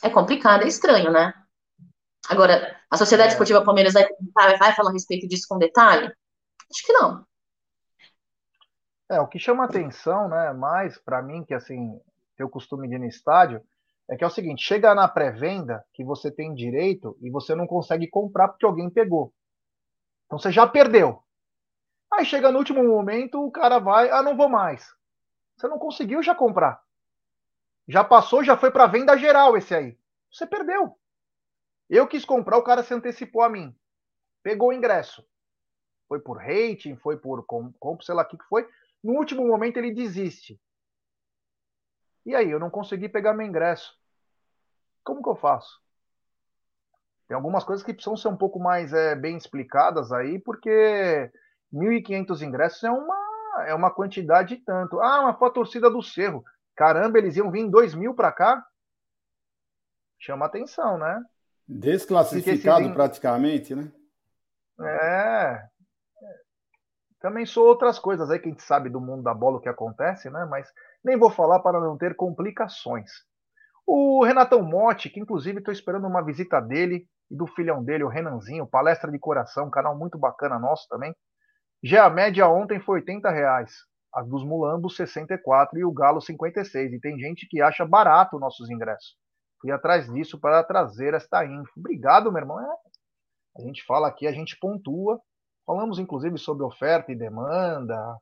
[0.02, 1.34] é complicado, é estranho, né?
[2.26, 3.32] Agora, a Sociedade é.
[3.32, 6.04] Esportiva Palmeiras vai, vai falar a respeito disso com detalhe?
[6.04, 7.24] Acho que não.
[9.10, 11.98] É, o que chama atenção, né, mais para mim, que assim,
[12.36, 13.62] tem o costume de ir no estádio,
[14.10, 17.66] é que é o seguinte, chega na pré-venda que você tem direito e você não
[17.66, 19.32] consegue comprar porque alguém pegou.
[20.26, 21.22] Então você já perdeu.
[22.12, 24.86] Aí chega no último momento, o cara vai, ah, não vou mais.
[25.56, 26.78] Você não conseguiu já comprar.
[27.88, 29.96] Já passou, já foi para venda geral esse aí.
[30.30, 30.98] Você perdeu.
[31.88, 33.74] Eu quis comprar, o cara se antecipou a mim.
[34.42, 35.26] Pegou o ingresso.
[36.08, 38.68] Foi por rating, foi por compra, sei lá o que foi.
[39.02, 40.60] No último momento ele desiste.
[42.24, 43.98] E aí, eu não consegui pegar meu ingresso.
[45.02, 45.80] Como que eu faço?
[47.26, 51.30] Tem algumas coisas que precisam ser um pouco mais é, bem explicadas aí, porque
[51.72, 55.00] 1.500 ingressos é uma, é uma quantidade tanto.
[55.00, 56.44] Ah, mas foi a torcida do Cerro.
[56.76, 58.64] Caramba, eles iam vir em 2 mil para cá?
[60.18, 61.22] Chama atenção, né?
[61.68, 63.90] Desclassificado praticamente, né?
[64.80, 65.62] É.
[67.20, 69.68] Também sou outras coisas aí que a gente sabe do mundo da bola o que
[69.68, 70.44] acontece, né?
[70.44, 70.68] Mas
[71.04, 73.10] nem vou falar para não ter complicações.
[73.86, 78.08] O Renatão Motti, que inclusive estou esperando uma visita dele e do filhão dele, o
[78.08, 81.14] Renanzinho, palestra de coração, canal muito bacana nosso também.
[81.82, 83.72] Já a média ontem foi 80 reais.
[84.12, 86.92] A dos Mulambos, 64 e o Galo, 56.
[86.92, 89.16] E tem gente que acha barato nossos ingressos.
[89.62, 91.72] Fui atrás disso para trazer esta info.
[91.78, 92.60] Obrigado, meu irmão.
[92.60, 92.76] É,
[93.56, 95.20] a gente fala aqui, a gente pontua.
[95.64, 98.18] Falamos, inclusive, sobre oferta e demanda,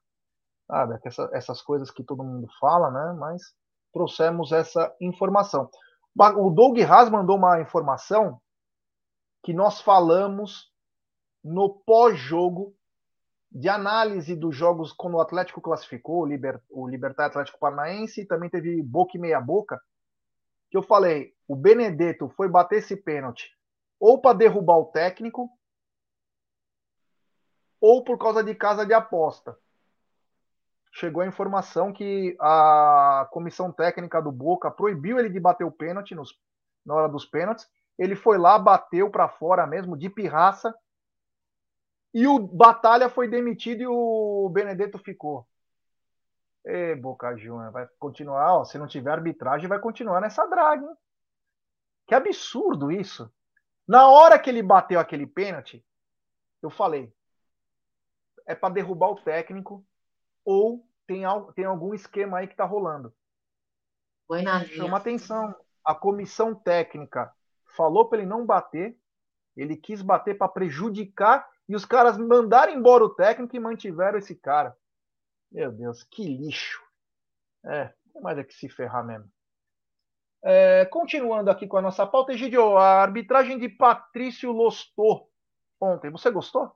[0.66, 1.00] sabe?
[1.02, 3.16] Essa, essas coisas que todo mundo fala, né?
[3.18, 3.40] Mas
[3.90, 5.70] trouxemos essa informação.
[6.36, 8.38] O Doug Haas mandou uma informação
[9.42, 10.70] que nós falamos
[11.42, 12.74] no pós-jogo
[13.50, 18.50] de análise dos jogos quando o Atlético classificou, o, Liber, o Libertar Atlético Paranaense, também
[18.50, 19.80] teve boca e meia boca,
[20.70, 23.50] que eu falei, o Benedetto foi bater esse pênalti
[24.00, 25.50] ou para derrubar o técnico,
[27.78, 29.56] ou por causa de casa de aposta.
[30.92, 36.14] Chegou a informação que a comissão técnica do Boca proibiu ele de bater o pênalti
[36.14, 36.34] nos,
[36.84, 37.68] na hora dos pênaltis.
[37.98, 40.74] Ele foi lá, bateu para fora mesmo, de pirraça,
[42.12, 45.46] e o Batalha foi demitido e o Benedetto ficou.
[46.64, 50.94] Ê, Boca Juniors, vai continuar, ó, se não tiver arbitragem, vai continuar nessa draga, hein?
[52.06, 53.32] Que absurdo isso.
[53.86, 55.84] Na hora que ele bateu aquele pênalti,
[56.62, 57.12] eu falei,
[58.46, 59.84] é para derrubar o técnico
[60.44, 61.22] ou tem,
[61.54, 63.14] tem algum esquema aí que tá rolando.
[64.26, 65.54] Foi na Chama atenção.
[65.84, 67.32] A comissão técnica
[67.76, 68.96] falou para ele não bater,
[69.56, 74.34] ele quis bater para prejudicar e os caras mandaram embora o técnico e mantiveram esse
[74.34, 74.76] cara.
[75.50, 76.80] Meu Deus, que lixo.
[77.64, 79.30] É, tem mais é que se ferrar mesmo.
[80.42, 85.26] É, continuando aqui com a nossa pauta, Egidio, a arbitragem de Patrício Lostor
[85.80, 86.70] ontem, você gostou?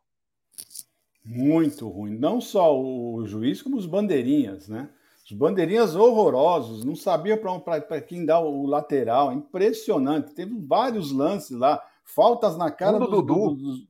[1.24, 2.18] Muito ruim.
[2.18, 4.90] Não só o juiz, como os bandeirinhas, né?
[5.24, 10.34] Os bandeirinhas horrorosos, não sabia para quem dar o lateral, impressionante.
[10.34, 13.54] Teve vários lances lá, faltas na cara do, Dudu.
[13.54, 13.88] dos,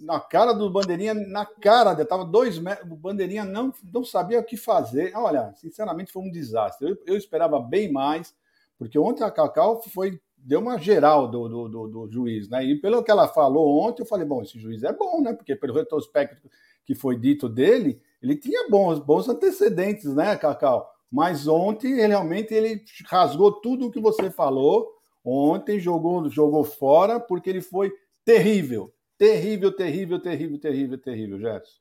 [0.00, 4.44] na cara do Bandeirinha, na cara, estava dois metros, o Bandeirinha não, não sabia o
[4.44, 5.12] que fazer.
[5.14, 6.90] Olha, sinceramente foi um desastre.
[6.90, 8.34] Eu, eu esperava bem mais,
[8.78, 12.62] porque ontem a Cacau foi deu uma geral do, do, do, do, juiz, né?
[12.62, 15.32] E pelo que ela falou ontem, eu falei, bom, esse juiz é bom, né?
[15.32, 16.50] Porque pelo retrospecto
[16.84, 20.86] que foi dito dele, ele tinha bons, bons antecedentes, né, Cacau?
[21.10, 24.92] Mas ontem, realmente, ele rasgou tudo o que você falou.
[25.24, 27.90] Ontem jogou, jogou fora porque ele foi
[28.24, 28.92] terrível.
[29.16, 31.80] Terrível, terrível, terrível, terrível, terrível, Gerson.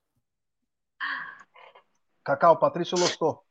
[2.24, 3.44] Cacau, Patrício Lostou.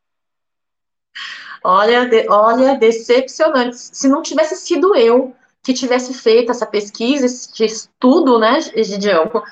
[1.65, 3.77] Olha, de, olha, decepcionante.
[3.77, 9.31] Se não tivesse sido eu que tivesse feito essa pesquisa, esse estudo, né, Gidião?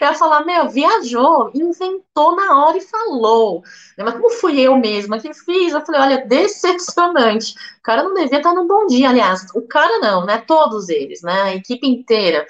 [0.00, 3.62] Eu ia falar, meu, viajou, inventou na hora e falou.
[3.96, 7.54] Mas como fui eu mesma que fiz, eu falei, olha, decepcionante.
[7.78, 10.42] O cara não devia estar no bom dia, aliás, o cara não, né?
[10.46, 11.42] Todos eles, né?
[11.42, 12.46] A equipe inteira.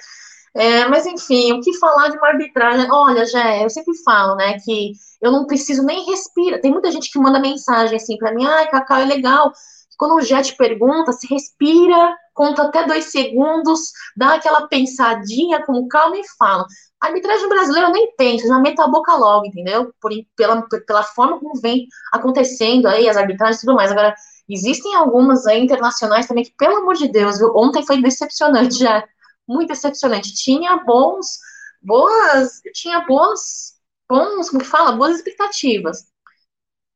[0.53, 2.91] É, mas enfim, o que falar de uma arbitragem?
[2.91, 4.91] Olha, já eu sempre falo, né, que
[5.21, 6.59] eu não preciso nem respirar.
[6.59, 9.53] Tem muita gente que manda mensagem assim para mim, ai, Cacau, é legal.
[9.97, 16.17] Quando o Jet pergunta, se respira, conta até dois segundos, dá aquela pensadinha com calma
[16.17, 16.65] e fala.
[16.99, 19.93] A arbitragem brasileira eu nem penso, já meto a boca logo, entendeu?
[20.01, 23.91] Por, pela, pela forma como vem acontecendo aí as arbitragens e tudo mais.
[23.91, 24.13] Agora,
[24.49, 27.53] existem algumas aí internacionais também que, pelo amor de Deus, viu?
[27.55, 29.03] Ontem foi decepcionante já
[29.47, 30.33] muito decepcionante.
[30.33, 31.39] Tinha bons,
[31.81, 33.79] boas, tinha boas,
[34.09, 36.05] bons, como que fala, boas expectativas.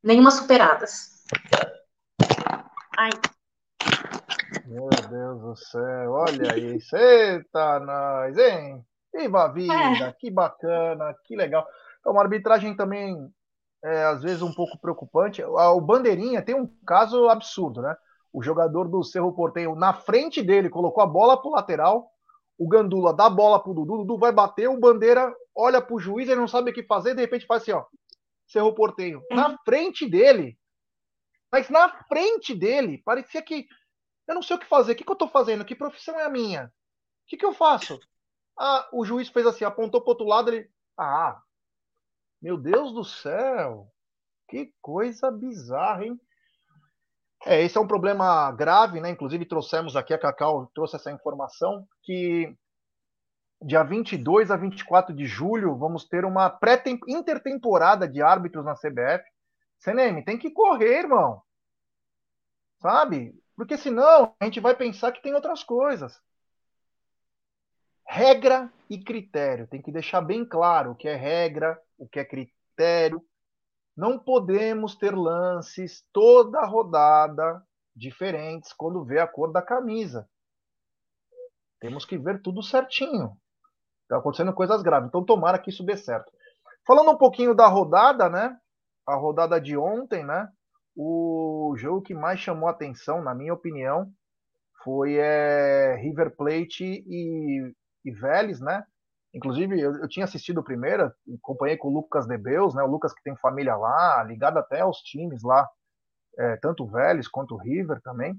[0.03, 1.23] Nenhuma superadas.
[2.97, 3.09] Ai.
[4.65, 8.85] Meu Deus do céu, olha isso, eita nós, hein?
[9.13, 10.11] Viva a vida, é.
[10.13, 11.65] que bacana, que legal.
[11.99, 13.17] Então, uma arbitragem também,
[13.83, 15.43] é, às vezes, um pouco preocupante.
[15.43, 17.95] O Bandeirinha tem um caso absurdo, né?
[18.31, 22.11] O jogador do Cerro Porteio, na frente dele, colocou a bola pro lateral,
[22.57, 26.29] o Gandula dá bola pro Dudu, o Dudu vai bater, o Bandeira olha pro juiz,
[26.29, 27.85] ele não sabe o que fazer, de repente faz assim, ó,
[28.47, 29.23] Cerro Porteio.
[29.31, 29.35] É.
[29.35, 30.57] Na frente dele,
[31.51, 33.67] mas na frente dele, parecia que
[34.27, 36.25] eu não sei o que fazer, o que, que eu tô fazendo, que profissão é
[36.25, 36.65] a minha?
[36.65, 36.71] O
[37.27, 37.99] que, que eu faço?
[38.57, 41.41] Ah, o juiz fez assim, apontou pro outro lado, ele, ah,
[42.41, 43.91] meu Deus do céu,
[44.47, 46.19] que coisa bizarra, hein?
[47.45, 49.11] É, esse é um problema grave, né?
[49.11, 52.51] Inclusive trouxemos aqui, a Cacau trouxe essa informação, que
[53.61, 59.23] dia 22 a 24 de julho vamos ter uma pré-intertemporada de árbitros na CBF.
[59.79, 61.41] CNM, tem que correr, irmão.
[62.81, 63.39] Sabe?
[63.55, 66.19] Porque senão a gente vai pensar que tem outras coisas.
[68.07, 69.67] Regra e critério.
[69.67, 73.23] Tem que deixar bem claro o que é regra, o que é critério,
[73.95, 77.63] não podemos ter lances toda rodada
[77.95, 80.27] diferentes quando vê a cor da camisa.
[81.79, 83.37] Temos que ver tudo certinho.
[84.03, 85.07] Está acontecendo coisas graves.
[85.07, 86.31] Então, tomara que isso dê certo.
[86.85, 88.57] Falando um pouquinho da rodada, né?
[89.07, 90.49] A rodada de ontem, né?
[90.95, 94.11] O jogo que mais chamou atenção, na minha opinião,
[94.83, 97.73] foi é, River Plate e,
[98.03, 98.85] e Vélez, né?
[99.35, 101.13] Inclusive, eu, eu, tinha assistido a primeira,
[101.43, 102.81] acompanhei com o Lucas Debeus, né?
[102.81, 105.69] O Lucas que tem família lá, ligado até aos times lá,
[106.39, 108.33] é, tanto o Vélez quanto o River também.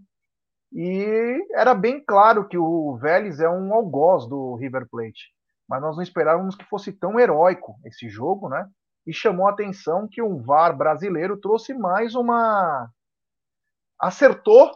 [0.73, 5.35] E era bem claro que o Vélez é um algoz do River Plate.
[5.69, 8.67] Mas nós não esperávamos que fosse tão heróico esse jogo, né?
[9.07, 12.89] E chamou a atenção que um VAR brasileiro trouxe mais uma.
[14.01, 14.73] Acertou,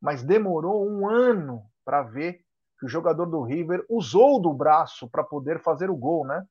[0.00, 2.40] mas demorou um ano para ver
[2.82, 6.44] que o jogador do River usou do braço para poder fazer o gol, né?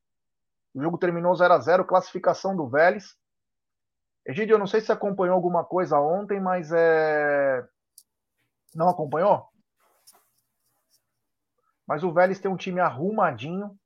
[0.74, 3.18] O jogo terminou 0 a 0 classificação do Vélez.
[4.26, 7.68] Egidio, eu não sei se acompanhou alguma coisa ontem, mas é...
[8.74, 9.46] não acompanhou?
[11.86, 13.78] Mas o Vélez tem um time arrumadinho.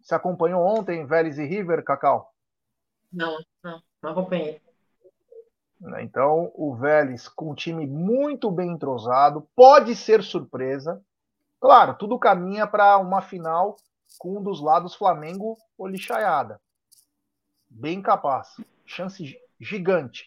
[0.00, 2.32] Você acompanhou ontem Vélez e River, Cacau?
[3.12, 4.58] Não, não, não acompanhei.
[6.00, 11.04] Então, o Vélez com um time muito bem entrosado, pode ser surpresa.
[11.64, 13.76] Claro, tudo caminha para uma final
[14.18, 16.60] com um dos lados Flamengo ou lixaiada.
[17.70, 18.54] Bem capaz.
[18.84, 20.26] Chance gigante.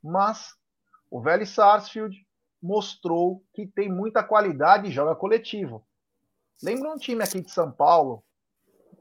[0.00, 0.54] Mas
[1.10, 2.24] o velho Sarsfield
[2.62, 5.84] mostrou que tem muita qualidade e joga coletivo.
[6.62, 8.22] Lembra um time aqui de São Paulo,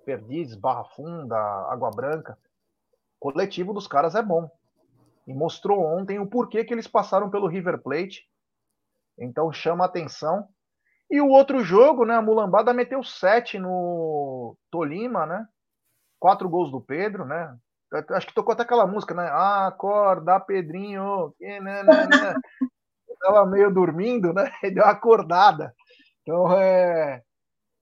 [0.04, 1.38] Perdizes, Barra Funda,
[1.72, 2.40] Água Branca?
[3.20, 4.50] O coletivo dos caras é bom.
[5.28, 8.28] E mostrou ontem o porquê que eles passaram pelo River Plate.
[9.16, 10.50] Então chama atenção.
[11.10, 12.16] E o outro jogo, né?
[12.16, 15.48] A Mulambada meteu 7 no Tolima, né?
[16.20, 17.58] Quatro gols do Pedro, né?
[18.12, 19.30] Acho que tocou até aquela música, né?
[19.32, 21.34] Acorda, Pedrinho.
[21.40, 22.34] Né, né, né.
[23.22, 24.52] Tava meio dormindo, né?
[24.62, 25.74] E deu uma acordada.
[26.22, 27.24] Então, é...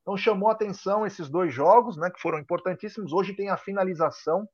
[0.01, 2.11] então chamou atenção esses dois jogos, né?
[2.11, 3.11] Que foram importantíssimos.
[3.11, 4.47] Hoje tem a finalização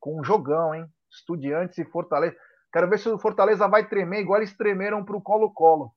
[0.00, 0.86] com um jogão, hein?
[1.08, 2.36] Estudiantes e Fortaleza.
[2.72, 5.92] Quero ver se o Fortaleza vai tremer igual eles tremeram para o Colo-Colo.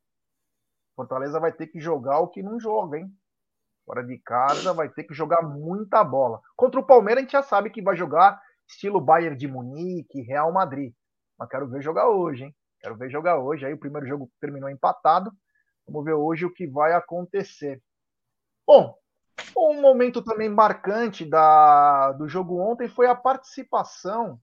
[0.95, 3.11] Fortaleza vai ter que jogar o que não joga, hein?
[3.85, 6.41] Fora de casa vai ter que jogar muita bola.
[6.55, 10.51] Contra o Palmeiras a gente já sabe que vai jogar estilo Bayern de Munique, Real
[10.51, 10.93] Madrid.
[11.37, 12.55] Mas quero ver jogar hoje, hein?
[12.79, 13.65] Quero ver jogar hoje.
[13.65, 15.31] Aí o primeiro jogo terminou empatado.
[15.87, 17.81] Vamos ver hoje o que vai acontecer.
[18.65, 18.97] Bom,
[19.55, 24.39] um momento também marcante da, do jogo ontem foi a participação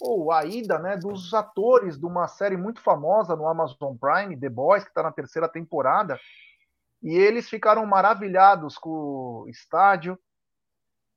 [0.00, 4.48] ou a ida né, dos atores de uma série muito famosa no Amazon Prime, The
[4.48, 6.18] Boys, que está na terceira temporada,
[7.02, 10.18] e eles ficaram maravilhados com o estádio.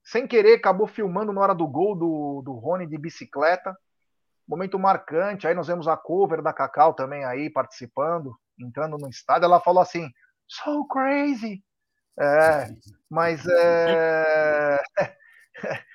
[0.03, 3.75] sem querer, acabou filmando na hora do gol do, do Rony de bicicleta.
[4.47, 5.47] Momento marcante.
[5.47, 9.45] Aí nós vemos a cover da Cacau também aí participando, entrando no estádio.
[9.45, 10.07] Ela falou assim:
[10.47, 11.63] so crazy.
[12.19, 12.69] É,
[13.09, 14.81] mas é.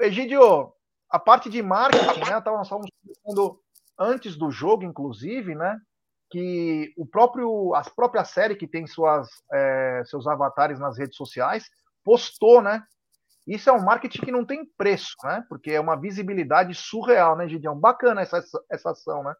[0.00, 0.72] Egidio,
[1.10, 2.30] a parte de marketing, né?
[2.30, 3.60] Nós estávamos falando
[3.98, 5.78] antes do jogo, inclusive, né?
[6.30, 11.64] Que o próprio, a própria série que tem suas, é, seus avatares nas redes sociais
[12.04, 12.82] postou, né?
[13.46, 15.42] Isso é um marketing que não tem preço, né?
[15.48, 17.78] Porque é uma visibilidade surreal, né, Gideão?
[17.78, 19.34] Bacana essa, essa ação, né?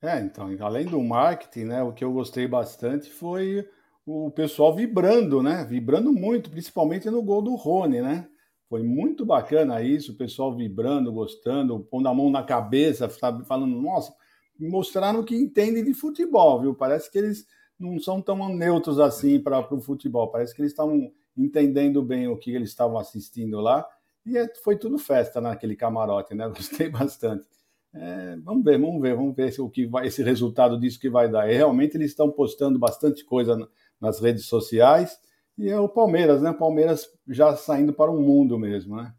[0.00, 3.68] É, então, além do marketing, né, o que eu gostei bastante foi
[4.06, 5.64] o pessoal vibrando, né?
[5.64, 8.28] Vibrando muito, principalmente no gol do Rony, né?
[8.68, 13.80] Foi muito bacana isso, o pessoal vibrando, gostando, pondo a mão na cabeça, sabe, falando,
[13.80, 14.14] nossa,
[14.58, 16.74] mostraram que entendem de futebol, viu?
[16.74, 17.46] Parece que eles
[17.78, 22.36] não são tão neutros assim para o futebol, parece que eles estão entendendo bem o
[22.36, 23.86] que eles estavam assistindo lá.
[24.26, 26.48] E é, foi tudo festa naquele camarote, né?
[26.54, 27.46] Gostei bastante.
[27.94, 31.30] É, vamos ver, vamos ver, vamos ver o que vai, esse resultado disso que vai
[31.30, 31.50] dar.
[31.50, 33.56] E realmente eles estão postando bastante coisa
[34.00, 35.18] nas redes sociais.
[35.58, 36.52] E é o Palmeiras, né?
[36.52, 39.12] Palmeiras já saindo para o mundo mesmo, né?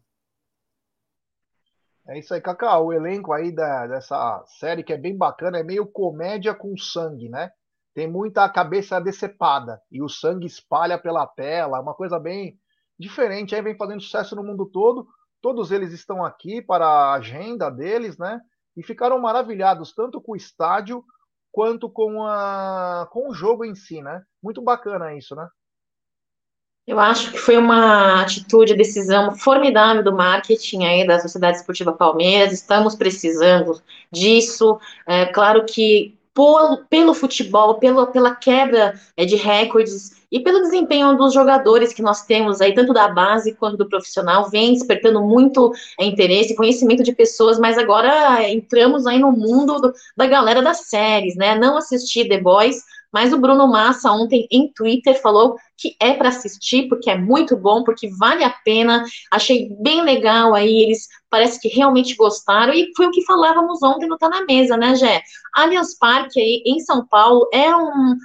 [2.08, 2.86] É isso aí, Cacau.
[2.86, 7.28] O elenco aí da, dessa série que é bem bacana, é meio comédia com sangue,
[7.28, 7.50] né?
[7.94, 12.58] tem muita cabeça decepada e o sangue espalha pela tela, uma coisa bem
[12.98, 13.54] diferente.
[13.54, 15.06] Aí vem fazendo sucesso no mundo todo.
[15.40, 18.40] Todos eles estão aqui para a agenda deles, né?
[18.76, 21.04] E ficaram maravilhados tanto com o estádio
[21.50, 24.22] quanto com, a, com o jogo em si, né?
[24.42, 25.48] Muito bacana isso, né?
[26.86, 32.52] Eu acho que foi uma atitude, decisão formidável do marketing aí da Sociedade Esportiva Palmeiras.
[32.52, 34.78] Estamos precisando disso.
[35.06, 41.16] É claro que por, pelo futebol, pelo, pela quebra é, de recordes e pelo desempenho
[41.16, 45.72] dos jogadores que nós temos aí, tanto da base quanto do profissional, vem despertando muito
[45.98, 50.62] é, interesse, conhecimento de pessoas, mas agora é, entramos aí no mundo do, da galera
[50.62, 51.56] das séries, né?
[51.58, 56.28] Não assistir The Boys, mas o Bruno Massa ontem em Twitter falou que é para
[56.28, 59.04] assistir, porque é muito bom, porque vale a pena.
[59.32, 64.08] Achei bem legal aí, eles parece que realmente gostaram, e foi o que falávamos ontem
[64.08, 65.22] no Tá na Mesa, né, Gé?
[65.54, 68.16] Allianz Parque aí em São Paulo é um,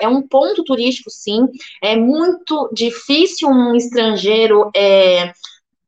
[0.00, 1.46] é um ponto turístico, sim.
[1.82, 5.32] É muito difícil um estrangeiro é,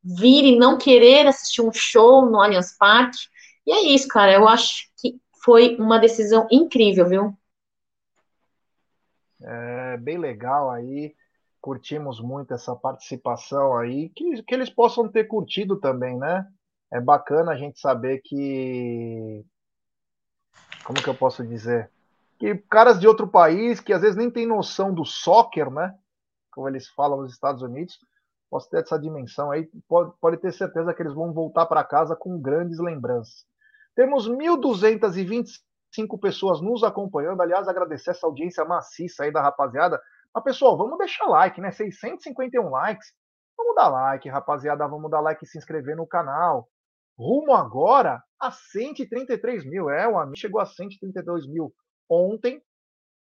[0.02, 3.18] vir e não querer assistir um show no Allianz Parque.
[3.66, 4.32] E é isso, cara.
[4.32, 7.34] Eu acho que foi uma decisão incrível, viu?
[9.46, 11.14] É bem legal aí.
[11.60, 14.08] Curtimos muito essa participação aí.
[14.10, 16.46] Que, que eles possam ter curtido também, né?
[16.92, 19.44] É bacana a gente saber que.
[20.84, 21.90] Como que eu posso dizer?
[22.38, 25.96] Que caras de outro país que às vezes nem tem noção do soccer, né?
[26.50, 27.98] Como eles falam nos Estados Unidos,
[28.50, 32.16] posso ter essa dimensão aí, pode, pode ter certeza que eles vão voltar para casa
[32.16, 33.46] com grandes lembranças.
[33.94, 35.60] Temos 1.225
[35.96, 37.40] cinco pessoas nos acompanhando.
[37.40, 40.00] Aliás, agradecer essa audiência maciça aí da rapaziada.
[40.32, 41.72] Mas, pessoal, vamos deixar like, né?
[41.72, 43.12] 651 likes.
[43.56, 44.86] Vamos dar like, rapaziada.
[44.86, 46.68] Vamos dar like e se inscrever no canal.
[47.18, 49.90] Rumo agora a 133 mil.
[49.90, 51.72] É, o Amit chegou a 132 mil
[52.08, 52.62] ontem.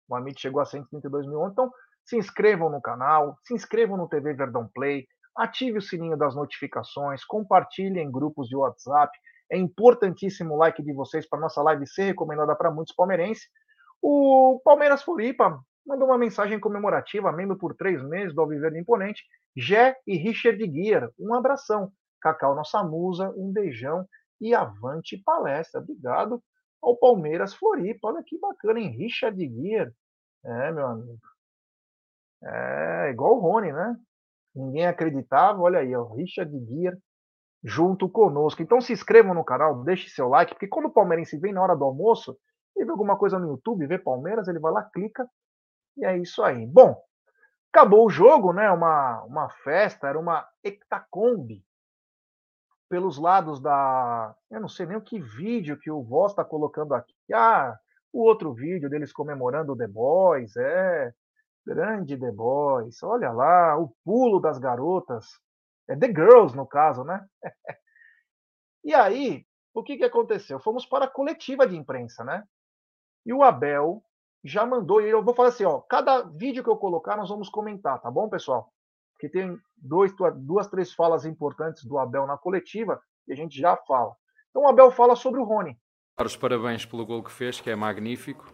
[0.08, 1.52] O Amit chegou a 132 mil ontem.
[1.52, 1.72] Então,
[2.04, 5.06] se inscrevam no canal, se inscrevam no TV Verdão Play,
[5.36, 9.10] ative o sininho das notificações, compartilhem em grupos de WhatsApp,
[9.50, 13.48] é importantíssimo o like de vocês para nossa live ser recomendada para muitos palmeirenses.
[14.02, 19.22] O Palmeiras Floripa mandou uma mensagem comemorativa, membro por três meses do Alviverde Imponente.
[19.56, 21.92] Jé e Richard Guiar, um abração.
[22.20, 24.06] Cacau, nossa musa, um beijão
[24.40, 25.80] e avante palestra.
[25.80, 26.42] Obrigado
[26.82, 28.08] ao Palmeiras Floripa.
[28.08, 28.96] Olha que bacana, hein?
[28.96, 29.92] Richard Guiar.
[30.44, 31.18] É, meu amigo.
[32.42, 33.96] É igual o Rony, né?
[34.54, 35.60] Ninguém acreditava.
[35.60, 36.96] Olha aí, o Richard Guiar
[37.64, 38.62] junto conosco.
[38.62, 41.74] Então se inscrevam no canal, deixe seu like, porque quando o palmeirense vem na hora
[41.74, 42.36] do almoço
[42.76, 45.26] e vê alguma coisa no YouTube, vê Palmeiras, ele vai lá, clica
[45.96, 46.66] e é isso aí.
[46.66, 47.00] Bom,
[47.72, 48.70] acabou o jogo, né?
[48.70, 51.64] Uma, uma festa, era uma hectacombe
[52.88, 54.34] pelos lados da.
[54.50, 57.14] Eu não sei nem o que vídeo que o Voz está colocando aqui.
[57.32, 57.76] Ah,
[58.12, 61.12] o outro vídeo deles comemorando o The Boys, é.
[61.66, 63.02] Grande The Boys.
[63.02, 65.26] Olha lá, o pulo das garotas
[65.86, 67.24] The Girls, no caso, né?
[68.84, 70.58] e aí, o que, que aconteceu?
[70.60, 72.44] Fomos para a coletiva de imprensa, né?
[73.26, 74.02] E o Abel
[74.42, 77.48] já mandou, e eu vou falar assim, ó, cada vídeo que eu colocar, nós vamos
[77.48, 78.70] comentar, tá bom, pessoal?
[79.14, 83.76] Porque tem dois, duas, três falas importantes do Abel na coletiva, e a gente já
[83.76, 84.14] fala.
[84.50, 85.78] Então o Abel fala sobre o Rony.
[86.20, 88.52] Os parabéns pelo gol que fez, que é magnífico.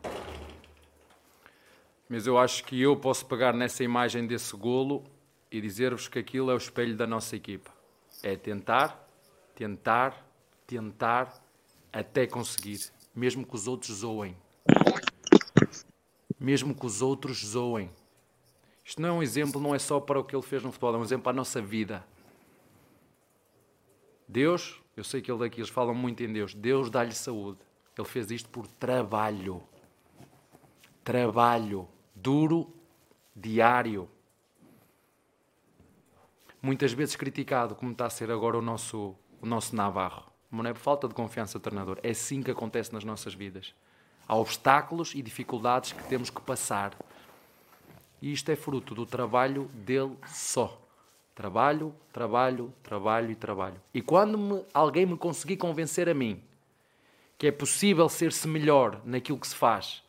[2.09, 5.05] Mas eu acho que eu posso pegar nessa imagem desse golo
[5.51, 7.71] e dizer-vos que aquilo é o espelho da nossa equipa.
[8.23, 9.09] É tentar,
[9.55, 10.27] tentar,
[10.67, 11.43] tentar
[11.93, 14.37] até conseguir, mesmo que os outros zoem.
[16.39, 17.91] Mesmo que os outros zoem.
[18.85, 20.95] Isto não é um exemplo, não é só para o que ele fez no futebol,
[20.95, 22.05] é um exemplo para a nossa vida.
[24.27, 27.59] Deus, eu sei que ele daqui, eles falam muito em Deus, Deus dá-lhe saúde.
[27.97, 29.63] Ele fez isto por trabalho.
[31.05, 32.73] Trabalho duro,
[33.35, 34.09] diário.
[36.63, 40.25] Muitas vezes criticado, como está a ser agora o nosso, o nosso Navarro.
[40.51, 41.99] Não é por falta de confiança do treinador.
[42.03, 43.75] É assim que acontece nas nossas vidas.
[44.27, 46.95] Há obstáculos e dificuldades que temos que passar.
[48.21, 50.79] E isto é fruto do trabalho dele só.
[51.35, 53.81] Trabalho, trabalho, trabalho e trabalho.
[53.95, 56.43] E quando me, alguém me conseguir convencer a mim
[57.39, 60.03] que é possível ser-se melhor naquilo que se faz,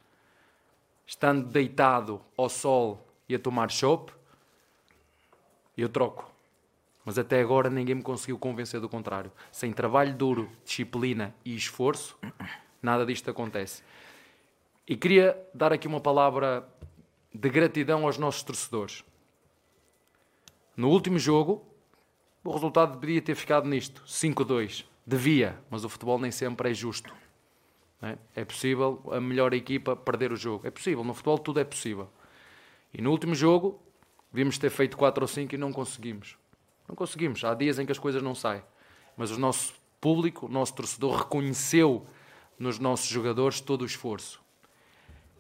[1.08, 4.12] estando deitado ao sol e a tomar chope,
[5.78, 6.31] eu troco.
[7.04, 9.32] Mas até agora ninguém me conseguiu convencer do contrário.
[9.52, 12.18] Sem trabalho duro, disciplina e esforço,
[12.82, 13.84] nada disto acontece.
[14.88, 16.68] E queria dar aqui uma palavra
[17.34, 19.04] de gratidão aos nossos torcedores.
[20.76, 21.66] No último jogo,
[22.44, 24.86] o resultado podia ter ficado nisto: 5-2.
[25.06, 27.14] Devia, mas o futebol nem sempre é justo.
[28.02, 28.18] É?
[28.36, 30.66] é possível a melhor equipa perder o jogo.
[30.66, 32.10] É possível, no futebol tudo é possível.
[32.94, 33.80] E no último jogo,
[34.32, 36.36] devíamos ter feito 4 ou 5 e não conseguimos.
[36.92, 37.42] Não conseguimos.
[37.46, 38.62] Há dias em que as coisas não saem.
[39.16, 42.06] Mas o nosso público, o nosso torcedor, reconheceu
[42.60, 44.42] nos nossos jogadores todo o esforço.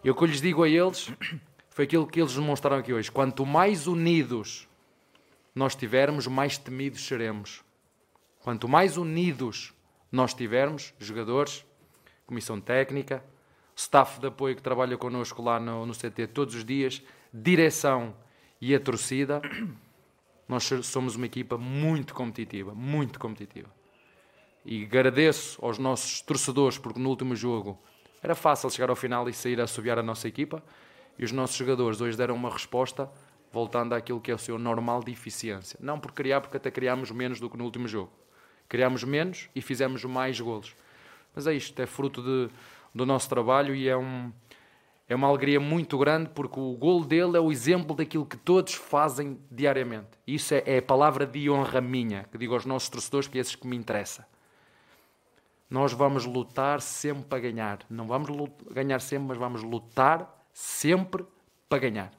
[0.02, 1.12] E o que eu lhes digo a eles
[1.70, 3.12] foi aquilo que eles demonstraram aqui hoje.
[3.12, 4.66] Quanto mais unidos
[5.54, 7.62] nós tivermos, mais temidos seremos.
[8.40, 9.74] Quanto mais unidos
[10.10, 11.66] nós tivermos, jogadores,
[12.26, 13.22] comissão técnica,
[13.76, 18.16] staff de apoio que trabalha connosco lá no, no CT todos os dias, direção
[18.62, 19.42] e a torcida,
[20.52, 23.70] nós somos uma equipa muito competitiva, muito competitiva.
[24.66, 27.82] E agradeço aos nossos torcedores, porque no último jogo
[28.22, 30.62] era fácil chegar ao final e sair a assobiar a nossa equipa,
[31.18, 33.10] e os nossos jogadores hoje deram uma resposta
[33.50, 35.80] voltando àquilo que é o seu normal de eficiência.
[35.82, 38.12] Não por criar, porque até criámos menos do que no último jogo.
[38.68, 40.76] Criámos menos e fizemos mais golos.
[41.34, 42.50] Mas é isto, é fruto de,
[42.94, 44.32] do nosso trabalho e é, um,
[45.12, 48.76] é uma alegria muito grande porque o golo dele é o exemplo daquilo que todos
[48.76, 50.08] fazem diariamente.
[50.26, 53.42] Isso é, é a palavra de honra minha, que digo aos nossos torcedores, que é
[53.42, 54.26] esses que me interessa.
[55.70, 57.80] Nós vamos lutar sempre para ganhar.
[57.90, 58.30] Não vamos
[58.72, 61.26] ganhar sempre, mas vamos lutar sempre
[61.68, 62.14] para ganhar.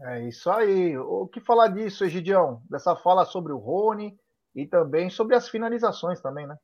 [0.00, 0.96] É isso aí.
[0.96, 2.62] O que falar disso, Egidião?
[2.70, 4.18] Dessa fala sobre o Rony
[4.54, 6.56] e também sobre as finalizações também, né?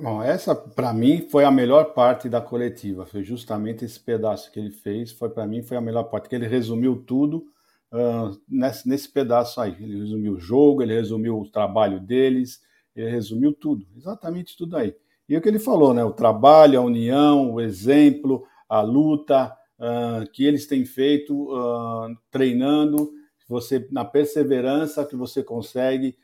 [0.00, 3.06] Bom, essa para mim foi a melhor parte da coletiva.
[3.06, 5.12] Foi justamente esse pedaço que ele fez.
[5.12, 6.28] Foi para mim foi a melhor parte.
[6.28, 7.46] Que ele resumiu tudo
[7.92, 9.76] uh, nesse, nesse pedaço aí.
[9.78, 12.60] Ele resumiu o jogo, ele resumiu o trabalho deles,
[12.94, 14.94] ele resumiu tudo, exatamente tudo aí.
[15.28, 16.04] E o que ele falou, né?
[16.04, 23.12] O trabalho, a união, o exemplo, a luta, uh, que eles têm feito uh, treinando,
[23.48, 26.16] você na perseverança que você consegue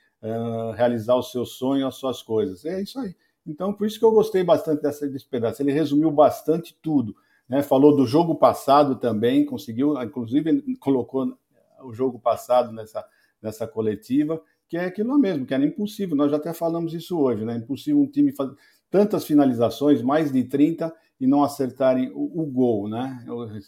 [0.77, 2.66] realizar o seu sonho, as suas coisas.
[2.66, 3.14] É isso aí.
[3.47, 5.62] Então, por isso que eu gostei bastante dessa, desse pedaço.
[5.62, 7.14] Ele resumiu bastante tudo.
[7.49, 7.62] Né?
[7.62, 11.36] Falou do jogo passado também, conseguiu, inclusive colocou
[11.82, 13.05] o jogo passado nessa,
[13.43, 16.16] nessa coletiva, que é aquilo mesmo, que era impossível.
[16.16, 17.57] Nós já até falamos isso hoje, né?
[17.57, 18.55] Impossível um time fazer
[18.88, 23.24] tantas finalizações, mais de 30, e não acertarem o, o, gol, né?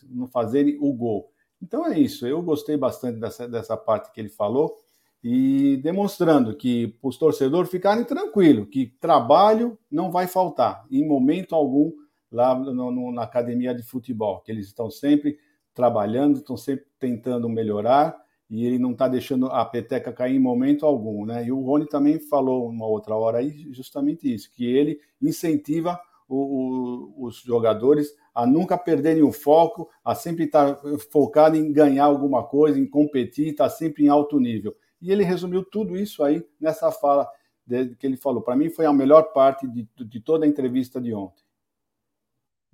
[0.08, 1.30] Não fazerem o gol.
[1.60, 2.26] Então é isso.
[2.26, 4.76] Eu gostei bastante dessa, dessa parte que ele falou
[5.22, 11.92] e demonstrando que os torcedores ficarem tranquilos, que trabalho não vai faltar em momento algum
[12.30, 15.38] lá no, no, na academia de futebol, que eles estão sempre
[15.74, 18.20] trabalhando, estão sempre tentando melhorar
[18.50, 21.46] e ele não está deixando a peteca cair em momento algum, né?
[21.46, 25.98] E o Rony também falou uma outra hora aí justamente isso, que ele incentiva
[26.28, 30.78] o, o, os jogadores a nunca perderem o foco, a sempre estar
[31.10, 34.74] focado em ganhar alguma coisa, em competir, estar sempre em alto nível.
[35.02, 37.28] E ele resumiu tudo isso aí nessa fala
[37.66, 38.40] de, que ele falou.
[38.40, 41.42] Para mim foi a melhor parte de, de toda a entrevista de ontem.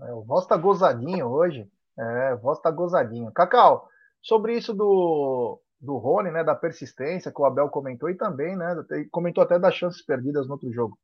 [0.03, 1.67] É, o voz está gozadinho hoje.
[1.99, 3.33] É, o voz está gozadinho.
[3.33, 3.89] Cacau,
[4.23, 8.77] sobre isso do, do Rony, né, da persistência que o Abel comentou e também, né,
[9.11, 10.99] comentou até das chances perdidas no outro jogo.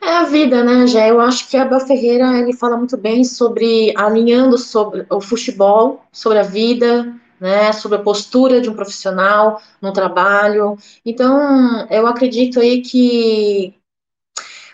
[0.00, 1.10] É a vida, né, Jé?
[1.10, 6.38] Eu acho que Abel Ferreira ele fala muito bem sobre alinhando sobre o futebol, sobre
[6.38, 10.76] a vida, né, sobre a postura de um profissional no trabalho.
[11.04, 13.74] Então, eu acredito aí que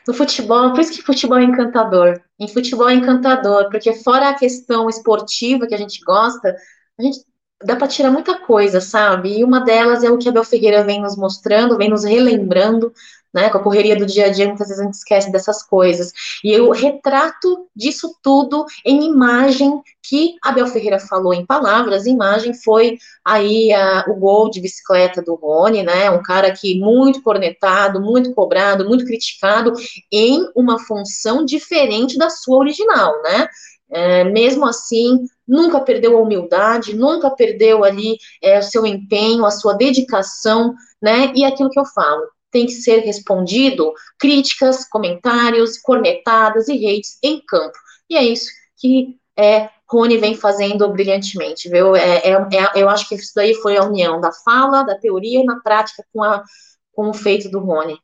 [0.06, 2.20] no futebol, por isso que futebol é encantador.
[2.38, 6.54] Em futebol é encantador, porque fora a questão esportiva que a gente gosta,
[6.98, 7.24] a gente
[7.64, 9.38] dá para tirar muita coisa, sabe?
[9.38, 12.92] E uma delas é o que a Bel Ferreira vem nos mostrando, vem nos relembrando,
[13.32, 13.50] né?
[13.50, 16.12] Com a correria do dia a dia, muitas vezes a gente esquece dessas coisas.
[16.42, 22.54] E o retrato disso tudo em imagem que a Bel Ferreira falou em palavras, imagem
[22.54, 26.10] foi aí a, o gol de bicicleta do Rony, né?
[26.10, 29.72] Um cara que muito cornetado, muito cobrado, muito criticado
[30.10, 33.48] em uma função diferente da sua original, né?
[33.90, 39.50] É, mesmo assim, nunca perdeu a humildade, nunca perdeu ali é, o seu empenho, a
[39.50, 41.32] sua dedicação, né?
[41.34, 47.40] E aquilo que eu falo, tem que ser respondido críticas, comentários, cornetadas e hates em
[47.46, 47.76] campo.
[48.08, 51.94] E é isso que é, Rony vem fazendo brilhantemente, viu?
[51.94, 55.44] É, é, é, eu acho que isso daí foi a união da fala, da teoria
[55.44, 56.42] na prática com, a,
[56.92, 57.98] com o feito do Rony.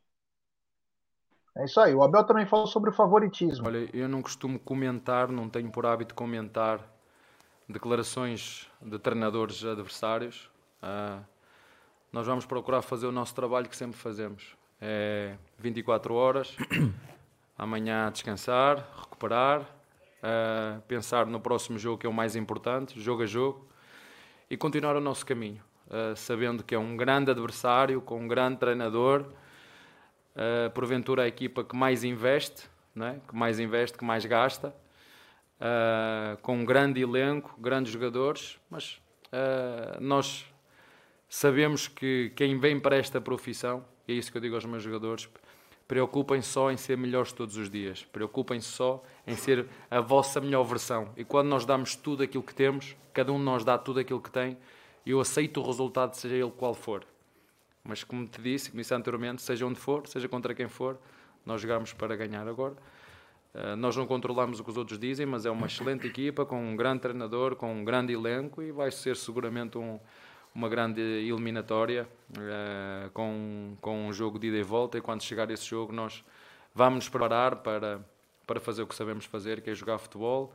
[1.57, 1.93] É isso aí.
[1.93, 3.67] O Abel também falou sobre o favoritismo.
[3.67, 6.79] Olha, eu não costumo comentar, não tenho por hábito comentar
[7.67, 10.49] declarações de treinadores adversários.
[10.83, 11.23] Uh,
[12.15, 14.55] nós vamos procurar fazer o nosso trabalho que sempre fazemos.
[14.79, 16.55] É 24 horas,
[17.59, 23.25] amanhã descansar, recuperar, uh, pensar no próximo jogo que é o mais importante, jogo a
[23.25, 23.67] jogo,
[24.49, 28.59] e continuar o nosso caminho, uh, sabendo que é um grande adversário, com um grande
[28.59, 29.25] treinador
[30.37, 33.19] uh, porventura a equipa que mais investe, é?
[33.27, 34.73] que mais investe, que mais gasta,
[36.41, 39.01] com um grande elenco, grandes jogadores, mas
[39.99, 40.45] nós
[41.29, 44.83] sabemos que quem vem para esta profissão, e é isso que eu digo aos meus
[44.83, 45.27] jogadores,
[45.87, 50.63] preocupem só em ser melhores todos os dias, preocupem só em ser a vossa melhor
[50.63, 51.09] versão.
[51.15, 54.19] E quando nós damos tudo aquilo que temos, cada um de nós dá tudo aquilo
[54.19, 54.57] que tem,
[55.05, 57.05] eu aceito o resultado, seja ele qual for.
[57.83, 60.97] Mas como te disse, como disse anteriormente, seja onde for, seja contra quem for,
[61.45, 62.75] nós jogamos para ganhar agora.
[63.53, 66.59] Uh, nós não controlamos o que os outros dizem, mas é uma excelente equipa, com
[66.59, 69.99] um grande treinador, com um grande elenco e vai ser seguramente um,
[70.55, 74.97] uma grande eliminatória uh, com, com um jogo de ida e volta.
[74.97, 76.23] E quando chegar esse jogo, nós
[76.73, 77.99] vamos nos preparar para,
[78.47, 80.53] para fazer o que sabemos fazer, que é jogar futebol,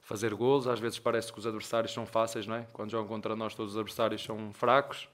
[0.00, 0.68] fazer gols.
[0.68, 2.66] Às vezes parece que os adversários são fáceis, não é?
[2.72, 5.08] Quando jogam contra nós, todos os adversários são fracos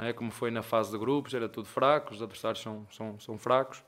[0.00, 0.12] é?
[0.12, 3.82] como foi na fase de grupos, era tudo fraco, os adversários são, são, são fracos,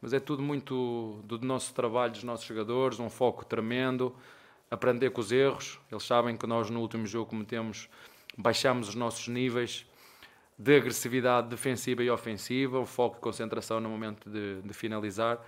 [0.00, 4.14] mas é tudo muito do nosso trabalho, dos nossos jogadores, um foco tremendo,
[4.70, 5.78] aprender com os erros.
[5.90, 7.88] Eles sabem que nós no último jogo cometemos,
[8.36, 9.86] baixamos os nossos níveis
[10.58, 15.38] de agressividade defensiva e ofensiva, o foco e concentração no momento de, de finalizar.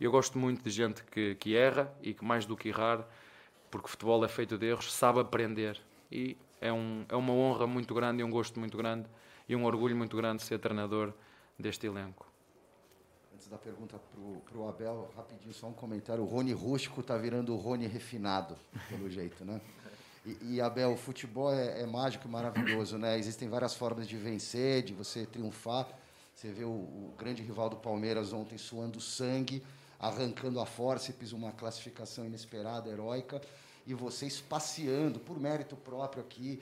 [0.00, 3.04] Eu gosto muito de gente que, que erra e que mais do que errar,
[3.70, 5.80] porque o futebol é feito de erros, sabe aprender.
[6.10, 9.08] E é, um, é uma honra muito grande e um gosto muito grande
[9.48, 11.12] e um orgulho muito grande ser treinador
[11.58, 12.26] deste elenco.
[13.34, 13.98] Antes da pergunta
[14.44, 16.22] para o Abel, rapidinho só um comentário.
[16.22, 18.56] O Rony rústico está virando o Rony refinado,
[18.88, 19.60] pelo jeito, né?
[20.24, 23.18] E, e Abel, o futebol é, é, mágico e maravilhoso, né?
[23.18, 25.88] Existem várias formas de vencer, de você triunfar.
[26.34, 29.62] Você vê o, o grande rival do Palmeiras ontem suando sangue,
[29.98, 33.40] arrancando a fórceps, uma classificação inesperada, heróica,
[33.86, 36.60] e vocês passeando por mérito próprio aqui,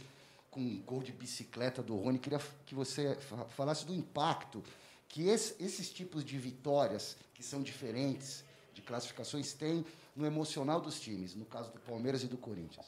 [0.50, 2.18] com um gol de bicicleta do Rony.
[2.18, 3.16] Queria que você
[3.50, 4.62] falasse do impacto
[5.08, 8.42] que esse, esses tipos de vitórias, que são diferentes,
[8.72, 9.84] de classificações, têm
[10.14, 12.86] no emocional dos times, no caso do Palmeiras e do Corinthians.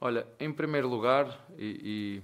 [0.00, 1.26] Olha, em primeiro lugar,
[1.56, 2.22] e,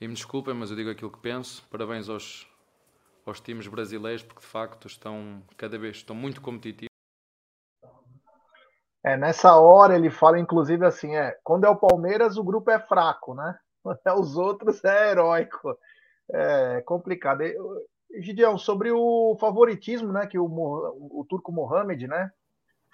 [0.00, 2.50] e, e me desculpem, mas eu digo aquilo que penso, parabéns aos,
[3.26, 6.88] aos times brasileiros, porque de facto estão cada vez estão muito competitivos.
[9.04, 12.78] É, nessa hora ele fala, inclusive, assim, é, quando é o Palmeiras, o grupo é
[12.78, 13.58] fraco, né?
[13.82, 15.78] Quando é os outros é heróico.
[16.30, 17.42] É complicado.
[18.20, 22.30] Gideão, sobre o favoritismo, né, que o, o, turco Mohamed, né,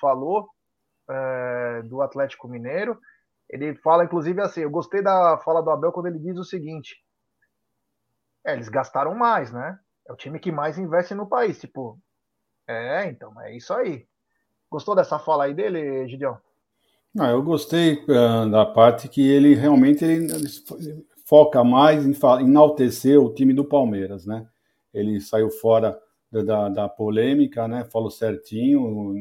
[0.00, 0.48] falou
[1.08, 2.98] é, do Atlético Mineiro,
[3.48, 6.96] ele fala, inclusive, assim, eu gostei da fala do Abel quando ele diz o seguinte,
[8.46, 9.78] é, eles gastaram mais, né?
[10.08, 11.98] É o time que mais investe no país, tipo,
[12.68, 14.06] é, então, é isso aí.
[14.70, 16.38] Gostou dessa fala aí dele, Gideão?
[17.14, 23.20] Não, eu gostei uh, da parte que ele realmente ele, ele foca mais em enaltecer
[23.20, 24.46] o time do Palmeiras, né?
[24.92, 25.98] Ele saiu fora
[26.30, 27.84] da, da polêmica, né?
[27.84, 29.14] Falou certinho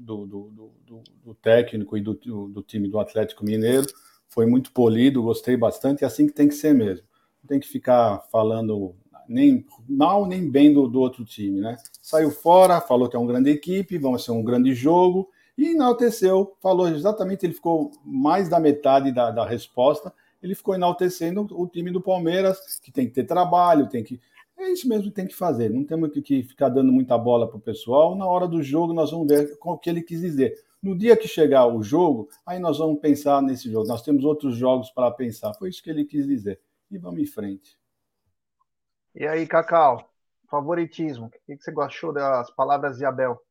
[0.00, 3.86] do, do, do, do técnico e do, do, time do Atlético Mineiro.
[4.28, 6.04] Foi muito polido, gostei bastante.
[6.04, 7.06] É assim que tem que ser mesmo.
[7.42, 8.94] Não tem que ficar falando
[9.28, 11.76] nem mal nem bem do, do outro time, né?
[12.02, 16.56] Saiu fora, falou que é uma grande equipe, vamos ser um grande jogo, e enalteceu,
[16.60, 21.90] falou exatamente, ele ficou mais da metade da, da resposta, ele ficou enaltecendo o time
[21.90, 24.20] do Palmeiras, que tem que ter trabalho, tem que.
[24.60, 25.70] É isso mesmo que tem que fazer.
[25.70, 28.14] Não temos que ficar dando muita bola para o pessoal.
[28.14, 30.62] Na hora do jogo, nós vamos ver o que ele quis dizer.
[30.82, 33.88] No dia que chegar o jogo, aí nós vamos pensar nesse jogo.
[33.88, 35.54] Nós temos outros jogos para pensar.
[35.54, 36.60] Foi isso que ele quis dizer.
[36.90, 37.78] E vamos em frente.
[39.14, 40.10] E aí, Cacau,
[40.50, 41.26] favoritismo.
[41.26, 43.42] O que você achou das palavras de Abel?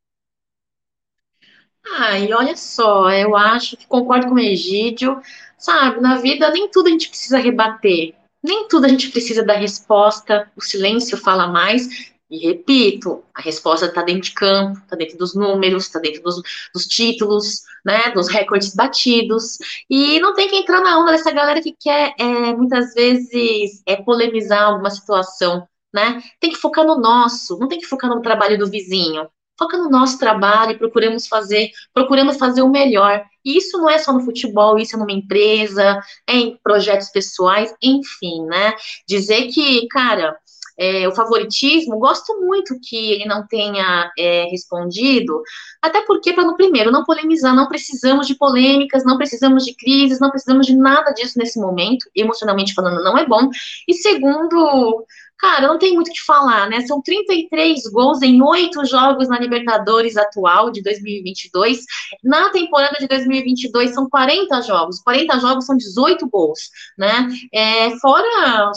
[1.98, 5.20] Ah, e olha só, eu acho que concordo com o Egídio,
[5.58, 9.56] sabe, na vida nem tudo a gente precisa rebater, nem tudo a gente precisa dar
[9.56, 15.18] resposta, o silêncio fala mais, e repito, a resposta está dentro de campo, está dentro
[15.18, 16.42] dos números, está dentro dos,
[16.74, 19.58] dos, títulos, né, dos recordes batidos,
[19.90, 23.96] e não tem que entrar na onda dessa galera que quer, é, muitas vezes, é,
[23.96, 28.60] polemizar alguma situação, né, tem que focar no nosso, não tem que focar no trabalho
[28.60, 29.28] do vizinho,
[29.60, 33.24] foca no nosso trabalho e procuramos fazer, procurando fazer o melhor.
[33.46, 37.74] E isso não é só no futebol, isso é numa empresa, é em projetos pessoais,
[37.82, 38.74] enfim, né?
[39.08, 40.36] Dizer que, cara,
[40.80, 45.42] é, o favoritismo, gosto muito que ele não tenha é, respondido,
[45.82, 50.22] até porque, para no primeiro, não polemizar, não precisamos de polêmicas, não precisamos de crises,
[50.22, 53.50] não precisamos de nada disso nesse momento, emocionalmente falando, não é bom.
[53.86, 55.06] E segundo,
[55.40, 56.82] Cara, não tem muito o que falar, né?
[56.82, 61.80] São 33 gols em oito jogos na Libertadores atual de 2022.
[62.24, 65.02] Na temporada de 2022 são 40 jogos.
[65.02, 67.30] 40 jogos são 18 gols, né?
[67.54, 68.72] É, fora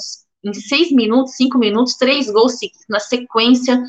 [0.45, 2.55] em seis minutos, cinco minutos, três gols
[2.89, 3.83] na sequência.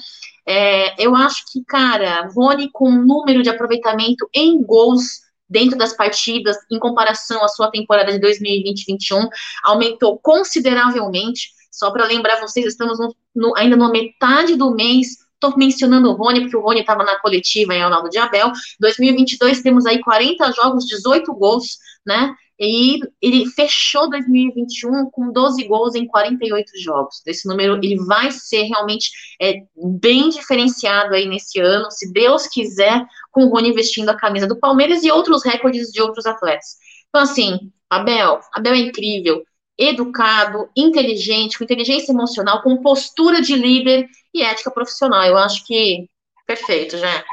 [0.45, 6.57] É, eu acho que, cara, Rony com número de aproveitamento em gols dentro das partidas,
[6.71, 9.27] em comparação à sua temporada de 2020-21,
[9.63, 11.51] aumentou consideravelmente.
[11.73, 15.17] Só para lembrar vocês, estamos no, no, ainda na metade do mês.
[15.33, 18.51] Estou mencionando o Rony, porque o Rony estava na coletiva em Ronaldo de Abel.
[18.79, 22.35] 2022 temos aí 40 jogos, 18 gols, né?
[22.59, 27.23] E ele fechou 2021 com 12 gols em 48 jogos.
[27.25, 29.09] Esse número ele vai ser realmente
[29.41, 34.45] é, bem diferenciado aí nesse ano, se Deus quiser, com o Rony vestindo a camisa
[34.47, 36.77] do Palmeiras e outros recordes de outros atletas.
[37.09, 39.43] Então, assim, Abel, Abel é incrível
[39.77, 45.23] educado, inteligente, com inteligência emocional, com postura de líder e ética profissional.
[45.25, 46.09] Eu acho que
[46.45, 47.23] perfeito, já.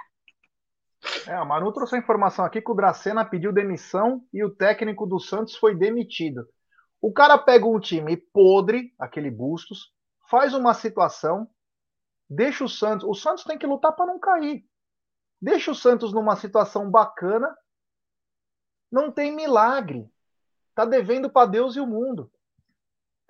[1.27, 5.07] É, a Manu trouxe a informação aqui que o Dracena pediu demissão e o técnico
[5.07, 6.47] do Santos foi demitido.
[7.01, 9.93] O cara pega um time podre, aquele Bustos,
[10.29, 11.49] faz uma situação,
[12.29, 13.07] deixa o Santos.
[13.09, 14.65] O Santos tem que lutar para não cair.
[15.41, 17.57] Deixa o Santos numa situação bacana.
[18.93, 20.11] Não tem milagre.
[20.75, 22.31] Tá devendo para Deus e o mundo.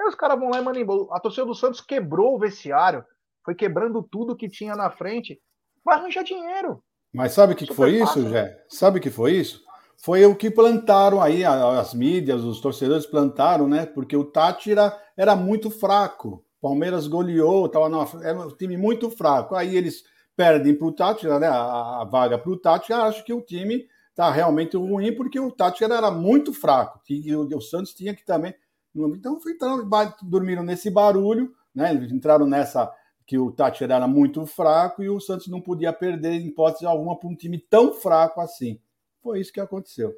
[0.01, 3.05] Aí os caras vão lá e mandam A torcida do Santos quebrou o vestiário,
[3.45, 5.41] foi quebrando tudo que tinha na frente.
[5.85, 6.83] Vai arranjar dinheiro.
[7.13, 8.23] Mas sabe o que, que foi fácil.
[8.23, 8.65] isso, Jé?
[8.69, 9.63] Sabe o que foi isso?
[10.03, 13.85] Foi o que plantaram aí, as mídias, os torcedores plantaram, né?
[13.85, 16.45] Porque o Tátira era muito fraco.
[16.61, 19.55] Palmeiras goleou, tava numa, era um time muito fraco.
[19.55, 20.05] Aí eles
[20.37, 21.49] perdem para o Tátira, né?
[21.49, 23.87] A, a vaga para o Tátira, acho que o time
[24.21, 27.01] tá realmente ruim porque o Tátira era muito fraco.
[27.09, 28.55] E o, o Santos tinha que também.
[28.95, 29.89] Então entraram,
[30.23, 31.95] dormiram nesse barulho, né?
[31.95, 32.95] Entraram nessa
[33.27, 37.19] que o Tátira era muito fraco e o Santos não podia perder em hipótese alguma
[37.19, 38.79] para um time tão fraco assim.
[39.23, 40.15] Foi isso que aconteceu.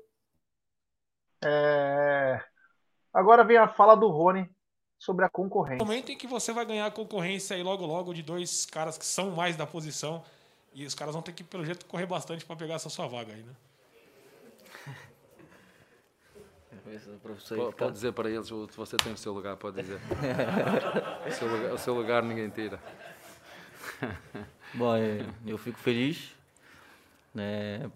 [1.45, 2.43] É...
[3.15, 4.51] Agora vem a fala do Rony
[4.99, 5.85] sobre a concorrência.
[5.85, 9.07] Momento em que você vai ganhar a concorrência aí logo logo de dois caras que
[9.07, 10.25] são mais da posição
[10.75, 13.33] e os caras vão ter que pelo jeito correr bastante para pegar essa sua vaga
[13.33, 13.53] aí, né?
[17.57, 19.99] Pode, pode dizer para eles, você tem o seu lugar, pode dizer.
[21.27, 22.79] o, seu lugar, o seu lugar ninguém tira.
[24.75, 26.35] Bom, é, eu fico feliz
[27.35, 27.91] né,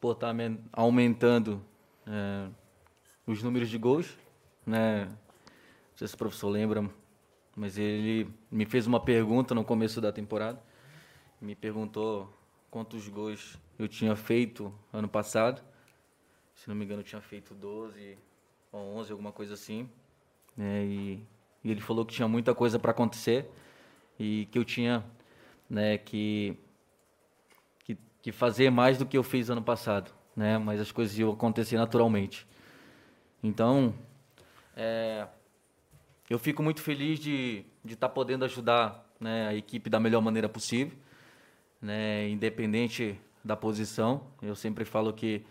[0.00, 0.34] por estar
[0.72, 1.62] aumentando
[2.06, 2.48] é,
[3.26, 4.16] os números de gols.
[4.66, 5.04] Né?
[5.04, 5.16] Não
[5.96, 6.88] sei se o professor lembra,
[7.54, 10.62] mas ele me fez uma pergunta no começo da temporada.
[11.40, 12.32] Me perguntou
[12.70, 15.62] quantos gols eu tinha feito ano passado
[16.54, 18.16] se não me engano, tinha feito 12
[18.72, 19.88] ou 11, alguma coisa assim.
[20.56, 20.84] Né?
[20.84, 21.26] E,
[21.62, 23.50] e, ele falou que tinha muita coisa para acontecer
[24.18, 25.04] e que eu tinha
[25.68, 26.56] né, que,
[27.80, 30.12] que, que, fazer mais do que eu fiz ano passado.
[30.36, 30.58] Né?
[30.58, 32.46] Mas as coisas iam acontecer naturalmente.
[33.42, 33.94] Então,
[34.76, 35.26] é,
[36.28, 40.20] eu fico muito feliz de estar de tá podendo ajudar né, a equipe da melhor
[40.20, 40.96] maneira possível,
[41.80, 44.26] né, independente da posição.
[44.40, 45.44] Eu sempre falo que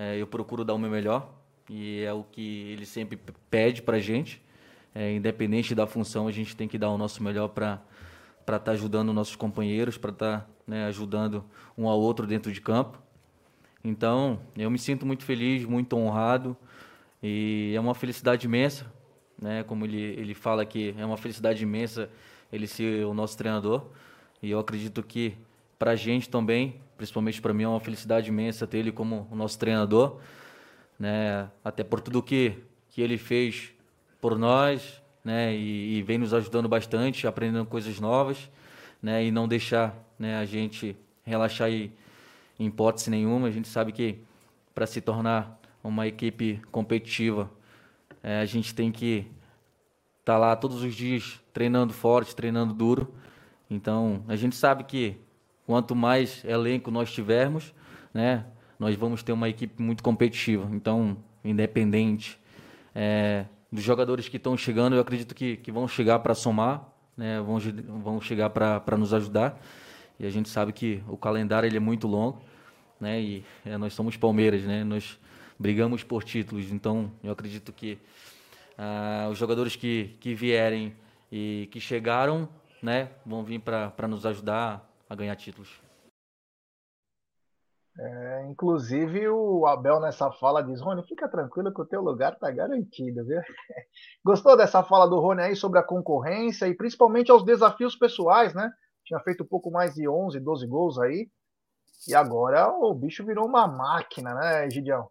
[0.00, 1.30] é, eu procuro dar o meu melhor
[1.68, 3.18] e é o que ele sempre
[3.50, 4.40] pede para gente.
[4.94, 7.80] É, independente da função, a gente tem que dar o nosso melhor para
[8.40, 11.44] estar tá ajudando nossos companheiros, para estar tá, né, ajudando
[11.76, 12.98] um ao outro dentro de campo.
[13.84, 16.56] Então, eu me sinto muito feliz, muito honrado
[17.22, 18.86] e é uma felicidade imensa
[19.40, 19.62] né?
[19.64, 22.10] Como ele, ele fala que é uma felicidade imensa
[22.52, 23.86] ele ser o nosso treinador.
[24.42, 25.34] E eu acredito que
[25.78, 29.58] para a gente também, principalmente para mim, é uma felicidade imensa ter ele como nosso
[29.58, 30.18] treinador,
[30.98, 31.50] né?
[31.64, 32.58] Até por tudo que,
[32.90, 33.72] que ele fez
[34.20, 35.56] por nós, né?
[35.56, 38.50] E, e vem nos ajudando bastante, aprendendo coisas novas,
[39.02, 39.24] né?
[39.24, 40.94] E não deixar né, a gente
[41.24, 41.90] relaxar em
[42.58, 43.48] hipótese nenhuma.
[43.48, 44.18] A gente sabe que
[44.74, 47.50] para se tornar uma equipe competitiva,
[48.22, 49.26] é, a gente tem que
[50.18, 53.14] estar tá lá todos os dias treinando forte, treinando duro.
[53.70, 55.16] Então, a gente sabe que
[55.70, 57.72] quanto mais elenco nós tivermos,
[58.12, 58.44] né,
[58.76, 60.68] nós vamos ter uma equipe muito competitiva.
[60.72, 62.36] Então, independente
[62.92, 67.40] é, dos jogadores que estão chegando, eu acredito que, que vão chegar para somar, né,
[67.40, 67.60] vão,
[68.02, 69.60] vão chegar para nos ajudar.
[70.18, 72.42] E a gente sabe que o calendário ele é muito longo,
[73.00, 75.20] né, e é, nós somos Palmeiras, né, nós
[75.56, 76.72] brigamos por títulos.
[76.72, 77.96] Então, eu acredito que
[78.76, 80.92] ah, os jogadores que, que vierem
[81.30, 82.48] e que chegaram
[82.82, 85.68] né, vão vir para nos ajudar a ganhar títulos.
[87.98, 92.50] É, inclusive o Abel nessa fala diz, Rony, fica tranquilo que o teu lugar está
[92.50, 93.40] garantido, viu?
[94.24, 98.70] Gostou dessa fala do Rony aí sobre a concorrência e principalmente aos desafios pessoais, né?
[99.04, 101.28] Tinha feito um pouco mais de 11, 12 gols aí.
[102.06, 105.10] E agora o bicho virou uma máquina, né, Gidião?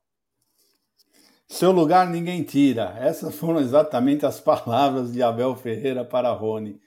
[1.47, 2.95] Seu lugar ninguém tira.
[2.97, 6.79] Essas foram exatamente as palavras de Abel Ferreira para Rony.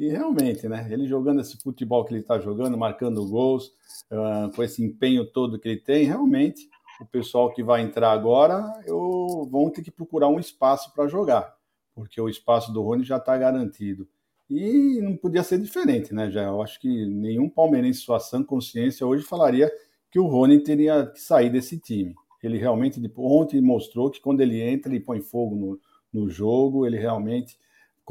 [0.00, 0.88] E realmente, né?
[0.90, 3.66] Ele jogando esse futebol que ele está jogando, marcando gols,
[4.10, 6.70] uh, com esse empenho todo que ele tem, realmente,
[7.02, 11.54] o pessoal que vai entrar agora eu, vão ter que procurar um espaço para jogar,
[11.94, 14.08] porque o espaço do Rony já está garantido.
[14.48, 16.30] E não podia ser diferente, né?
[16.30, 19.70] Já, eu acho que nenhum palmeirense, sua sã consciência, hoje falaria
[20.10, 22.14] que o Rony teria que sair desse time.
[22.42, 25.78] Ele realmente, ontem mostrou que quando ele entra, ele põe fogo no,
[26.10, 27.58] no jogo, ele realmente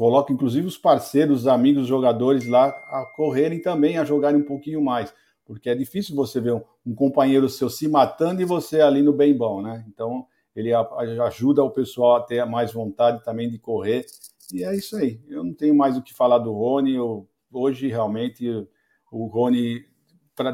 [0.00, 4.46] coloca inclusive os parceiros, os amigos, os jogadores lá a correrem também, a jogarem um
[4.46, 5.12] pouquinho mais,
[5.44, 9.12] porque é difícil você ver um, um companheiro seu se matando e você ali no
[9.12, 9.84] bem bom, né?
[9.88, 10.26] Então
[10.56, 10.80] ele a,
[11.26, 14.06] ajuda o pessoal a ter mais vontade também de correr
[14.50, 15.20] e é isso aí.
[15.28, 16.94] Eu não tenho mais o que falar do Rony.
[16.94, 18.48] Eu, hoje realmente
[19.12, 19.84] o Rony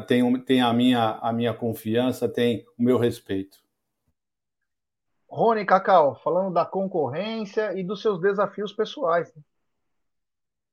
[0.09, 3.59] tem, tem a, minha, a minha confiança, tem o meu respeito.
[5.37, 9.31] Rony Cacau, falando da concorrência e dos seus desafios pessoais.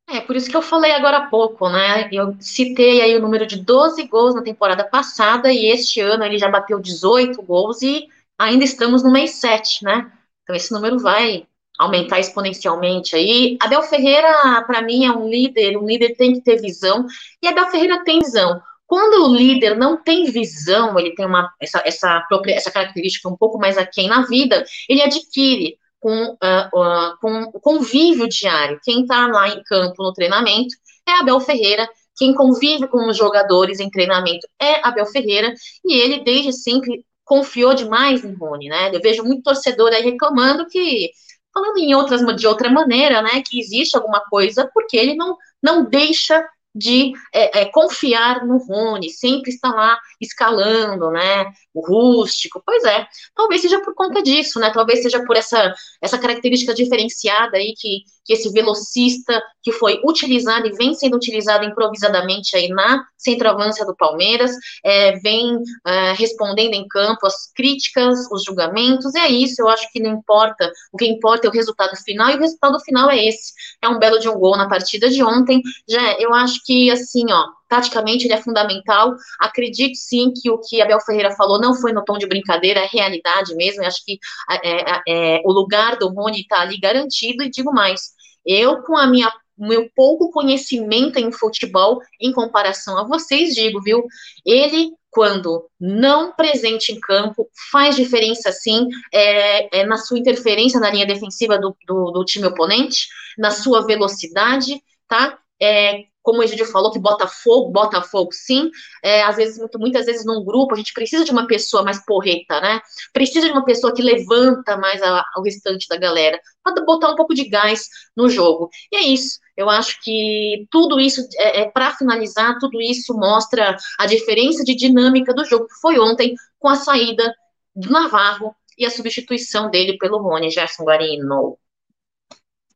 [0.08, 2.08] É, por isso que eu falei agora há pouco, né?
[2.10, 6.38] Eu citei aí o número de 12 gols na temporada passada e este ano ele
[6.38, 8.08] já bateu 18 gols e
[8.38, 10.10] ainda estamos no mês 7, né?
[10.42, 11.46] Então esse número vai
[11.78, 13.58] aumentar exponencialmente aí.
[13.60, 17.06] Abel Ferreira, para mim, é um líder, um líder tem que ter visão,
[17.42, 18.62] e Abel Ferreira tem visão.
[18.87, 23.59] Quando o líder não tem visão, ele tem uma, essa, essa, essa característica um pouco
[23.59, 28.78] mais aquém na vida, ele adquire com, uh, uh, com o convívio diário.
[28.85, 30.74] Quem está lá em campo no treinamento
[31.09, 35.53] é Abel Ferreira, quem convive com os jogadores em treinamento é Abel Ferreira,
[35.85, 38.95] e ele desde sempre confiou demais em Rony, né?
[38.95, 41.11] Eu vejo muito torcedor aí reclamando que,
[41.53, 45.85] falando em outras, de outra maneira, né, que existe alguma coisa porque ele não, não
[45.85, 52.82] deixa de é, é, confiar no Rony, sempre está lá escalando, né, o rústico, pois
[52.84, 55.72] é, talvez seja por conta disso, né, talvez seja por essa,
[56.02, 61.64] essa característica diferenciada aí que, que esse velocista que foi utilizado e vem sendo utilizado
[61.64, 64.52] improvisadamente aí na centroavança do Palmeiras,
[64.84, 69.90] é, vem é, respondendo em campo as críticas, os julgamentos, e é isso, eu acho
[69.92, 73.24] que não importa, o que importa é o resultado final, e o resultado final é
[73.24, 76.91] esse, é um belo de um gol na partida de ontem, já eu acho que,
[76.91, 79.15] assim, ó, taticamente ele é fundamental.
[79.39, 82.89] Acredito sim que o que Abel Ferreira falou não foi no tom de brincadeira, é
[82.91, 83.82] realidade mesmo.
[83.82, 84.19] Eu acho que
[84.51, 87.43] é, é, é, o lugar do Rony está ali garantido.
[87.43, 88.12] E digo mais:
[88.45, 94.05] eu, com a minha meu pouco conhecimento em futebol em comparação a vocês, digo, viu?
[94.45, 100.91] Ele, quando não presente em campo, faz diferença sim é, é na sua interferência na
[100.91, 103.07] linha defensiva do, do, do time oponente,
[103.39, 105.39] na sua velocidade, tá?
[105.61, 108.70] É, como o Egidio falou, que bota fogo, bota fogo sim,
[109.02, 112.02] é, às vezes, muito, muitas vezes num grupo, a gente precisa de uma pessoa mais
[112.05, 112.80] porreta, né?
[113.12, 117.14] Precisa de uma pessoa que levanta mais a, o restante da galera, para botar um
[117.14, 118.70] pouco de gás no jogo.
[118.90, 119.38] E é isso.
[119.55, 124.74] Eu acho que tudo isso, é, é para finalizar, tudo isso mostra a diferença de
[124.74, 127.34] dinâmica do jogo que foi ontem com a saída
[127.76, 131.59] do Navarro e a substituição dele pelo Rony Gerson Guarino.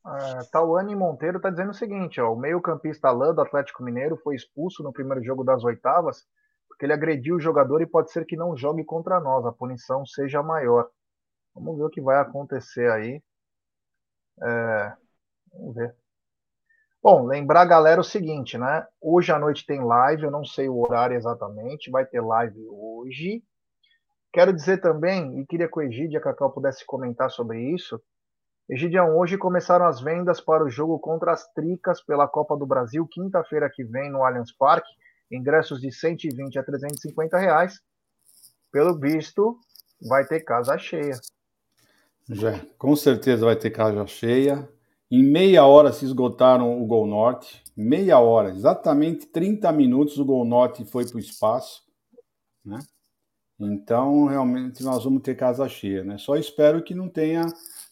[0.09, 4.35] Uh, Tauane Monteiro está dizendo o seguinte: ó, o meio-campista Alain do Atlético Mineiro foi
[4.35, 6.27] expulso no primeiro jogo das oitavas
[6.79, 10.07] porque ele agrediu o jogador e pode ser que não jogue contra nós, a punição
[10.07, 10.89] seja maior.
[11.53, 13.21] Vamos ver o que vai acontecer aí.
[14.41, 14.93] É,
[15.53, 15.93] vamos ver.
[17.03, 18.87] Bom, lembrar, galera, o seguinte, né?
[19.01, 23.43] Hoje à noite tem live, eu não sei o horário exatamente, vai ter live hoje.
[24.33, 28.01] Quero dizer também, e queria que o Egídio e a Cacau pudesse comentar sobre isso.
[28.69, 33.07] Egidião, hoje começaram as vendas para o jogo contra as Tricas pela Copa do Brasil,
[33.07, 34.91] quinta-feira que vem no Allianz Parque.
[35.33, 37.81] Ingressos de 120 a 350 reais.
[38.71, 39.59] Pelo visto,
[40.07, 41.19] vai ter casa cheia.
[42.29, 44.69] Já, com certeza vai ter casa cheia.
[45.11, 47.65] Em meia hora se esgotaram o Gol Norte.
[47.75, 51.83] Meia hora, exatamente 30 minutos o Gol Norte foi para o espaço.
[52.63, 52.79] Né?
[53.61, 56.05] Então, realmente, nós vamos ter casa cheia.
[56.05, 56.17] Né?
[56.19, 57.45] Só espero que não tenha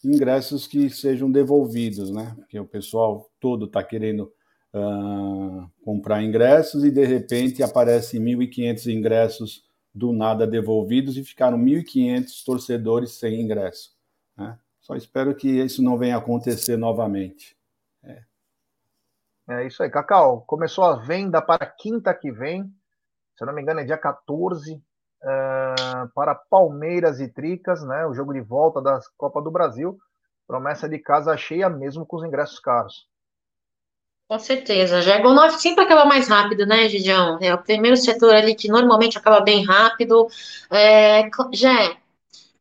[0.03, 2.33] ingressos que sejam devolvidos, né?
[2.37, 4.31] Porque o pessoal todo está querendo
[4.73, 12.45] uh, comprar ingressos e, de repente, aparecem 1.500 ingressos do nada devolvidos e ficaram 1.500
[12.45, 13.95] torcedores sem ingresso.
[14.37, 14.57] Né?
[14.79, 17.57] Só espero que isso não venha acontecer novamente.
[18.03, 18.21] É.
[19.49, 19.89] é isso aí.
[19.89, 22.63] Cacau, começou a venda para quinta que vem,
[23.35, 24.81] se eu não me engano é dia 14, uh,
[26.13, 28.05] para Palmeiras e Tricas, né?
[28.05, 29.97] o jogo de volta da Copa do Brasil.
[30.47, 33.07] Promessa de casa cheia mesmo com os ingressos caros.
[34.27, 35.01] Com certeza.
[35.01, 37.37] Já é sempre acaba mais rápido, né, Gidião?
[37.41, 40.27] É o primeiro setor ali que normalmente acaba bem rápido.
[40.69, 41.95] É, já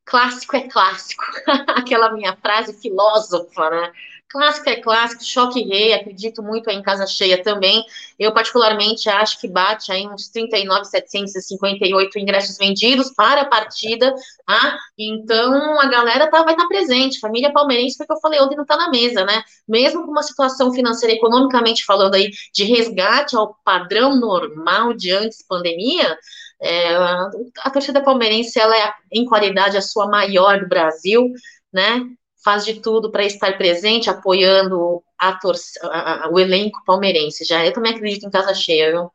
[0.06, 1.24] clássico é clássico,
[1.68, 3.92] aquela minha frase filósofa, né?
[4.28, 7.84] Clássico é clássico, choque rei, acredito muito em casa cheia também.
[8.18, 14.12] Eu, particularmente, acho que bate aí uns 39,758 ingressos vendidos para a partida,
[14.44, 14.78] tá?
[14.98, 17.20] Então, a galera tá, vai estar tá presente.
[17.20, 19.42] Família palmeirense, porque eu falei ontem, não está na mesa, né?
[19.66, 25.46] Mesmo com uma situação financeira, economicamente falando aí, de resgate ao padrão normal de antes
[25.46, 26.18] pandemia,
[26.60, 31.32] é, a torcida palmeirense, ela é, em qualidade, a sua maior do Brasil,
[31.72, 32.00] né?
[32.42, 37.44] Faz de tudo para estar presente, apoiando a tor a, a, o elenco palmeirense.
[37.44, 39.10] Já eu também acredito em casa cheia, viu?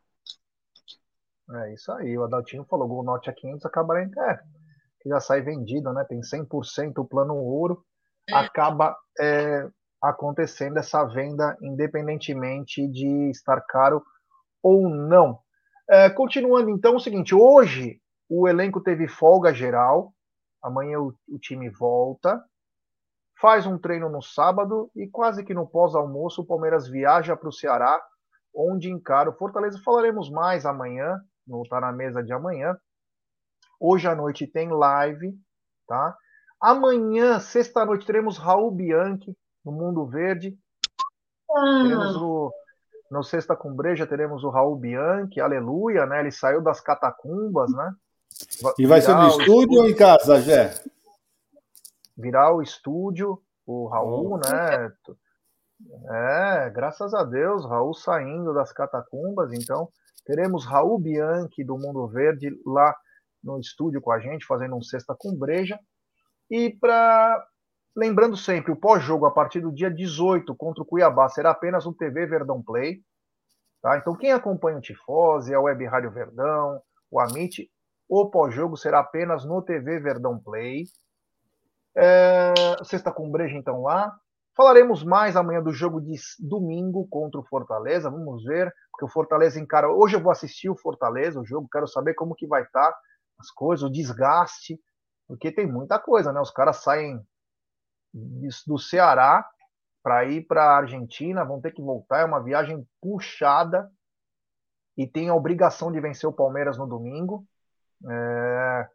[1.54, 4.38] É isso aí, o Adaltinho falou, Gol Norte a 500 acabará em é,
[5.00, 6.04] que já sai vendido, né?
[6.08, 7.84] Tem 100% o plano ouro,
[8.28, 8.34] é.
[8.34, 9.68] acaba é,
[10.00, 14.02] acontecendo essa venda independentemente de estar caro
[14.62, 15.38] ou não.
[15.88, 20.12] É, continuando então, é o seguinte: hoje o elenco teve folga geral,
[20.62, 22.42] amanhã o, o time volta,
[23.40, 27.52] faz um treino no sábado e quase que no pós-almoço o Palmeiras viaja para o
[27.52, 28.00] Ceará,
[28.54, 29.80] onde encara o Fortaleza.
[29.84, 32.76] Falaremos mais amanhã, no Tá na Mesa de amanhã.
[33.80, 35.36] Hoje à noite tem live,
[35.88, 36.16] tá?
[36.60, 40.56] Amanhã, sexta-noite, teremos Raul Bianchi no Mundo Verde.
[41.50, 41.80] Ah.
[41.82, 42.52] Teremos o
[43.12, 46.20] no Sexta com Breja teremos o Raul Bianchi, aleluia, né?
[46.20, 47.94] Ele saiu das catacumbas, né?
[48.78, 50.74] E vai ser no estúdio, ou em casa, Jé?
[52.16, 54.36] Virar o estúdio, o Raul, oh.
[54.38, 54.92] né?
[56.08, 59.90] É, graças a Deus, Raul saindo das catacumbas, então
[60.24, 62.96] teremos Raul Bianchi do Mundo Verde lá
[63.44, 65.78] no estúdio com a gente, fazendo um Sexta com Breja.
[66.50, 67.46] E para
[67.94, 71.92] Lembrando sempre, o pós-jogo a partir do dia 18 contra o Cuiabá será apenas um
[71.92, 73.02] TV Verdão Play.
[73.82, 73.98] Tá?
[73.98, 77.70] Então, quem acompanha o Tifose, a Web Rádio Verdão, o Amit,
[78.08, 80.84] o pós-jogo será apenas no TV Verdão Play.
[81.94, 84.14] É, sexta com breja, então, lá.
[84.56, 88.10] Falaremos mais amanhã do jogo de domingo contra o Fortaleza.
[88.10, 89.90] Vamos ver, porque o Fortaleza encara.
[89.90, 92.94] Hoje eu vou assistir o Fortaleza, o jogo, quero saber como que vai estar
[93.38, 94.78] as coisas, o desgaste,
[95.26, 96.40] porque tem muita coisa, né?
[96.40, 97.20] Os caras saem
[98.12, 99.46] do Ceará
[100.02, 103.90] para ir para a Argentina, vão ter que voltar, é uma viagem puxada
[104.96, 107.44] e tem a obrigação de vencer o Palmeiras no domingo.
[108.10, 108.88] É...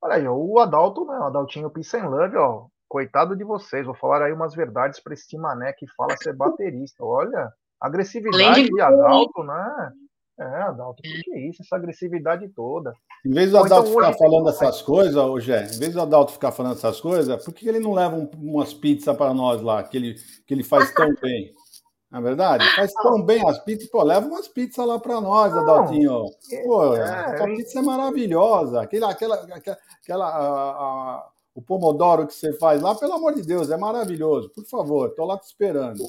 [0.00, 1.72] Olha aí, o Adalto, né, o Adaltinho
[2.10, 6.16] Love, ó, coitado de vocês, vou falar aí umas verdades para esse mané que fala
[6.16, 7.04] ser baterista.
[7.04, 9.92] Olha, agressividade de Adalto, né?
[10.38, 11.62] É, Adalto, o que é isso?
[11.62, 12.92] Essa agressividade toda.
[13.24, 16.00] Em vez do então Adalto então, ficar falando essas coisas, ô Gé, em vez do
[16.00, 19.60] Adalto ficar falando essas coisas, por que ele não leva um, umas pizzas para nós
[19.62, 20.14] lá, que ele,
[20.46, 21.52] que ele faz tão bem?
[22.10, 25.54] Na é verdade, faz tão bem as pizzas, pô, leva umas pizzas lá para nós,
[25.54, 26.24] Adaltinho.
[26.64, 28.82] Pô, é, a pizza é maravilhosa.
[28.82, 33.42] Aquela, aquela, aquela, aquela a, a, o pomodoro que você faz lá, pelo amor de
[33.42, 34.50] Deus, é maravilhoso.
[34.50, 36.04] Por favor, tô lá te esperando.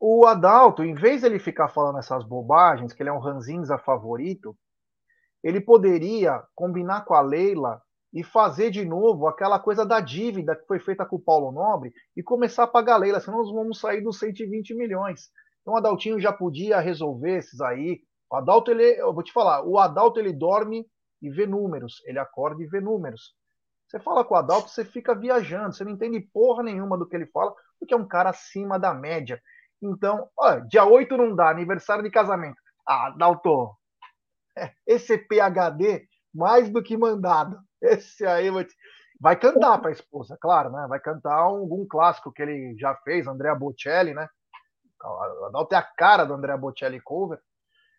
[0.00, 3.76] O Adalto, em vez de ele ficar falando essas bobagens, que ele é um ranzinza
[3.78, 4.56] favorito,
[5.42, 10.66] ele poderia combinar com a Leila e fazer de novo aquela coisa da dívida que
[10.66, 13.80] foi feita com o Paulo Nobre e começar a pagar a Leila, senão nós vamos
[13.80, 15.30] sair dos 120 milhões.
[15.60, 18.00] Então o Adaltinho já podia resolver esses aí.
[18.30, 20.86] O Adalto, ele, eu vou te falar, o Adalto ele dorme
[21.20, 23.34] e vê números, ele acorda e vê números.
[23.86, 27.16] Você fala com o Adalto, você fica viajando, você não entende porra nenhuma do que
[27.16, 29.40] ele fala, porque é um cara acima da média.
[29.80, 32.60] Então, ó, dia 8 não dá, aniversário de casamento.
[32.86, 33.76] Ah, Adalto,
[34.86, 37.58] esse PHD mais do que mandado.
[37.80, 38.48] Esse aí
[39.20, 40.86] vai cantar para a esposa, claro, né?
[40.88, 44.28] Vai cantar algum clássico que ele já fez, Andrea Bocelli, né?
[45.02, 47.40] O Adalto é a cara do Andrea Bocelli cover.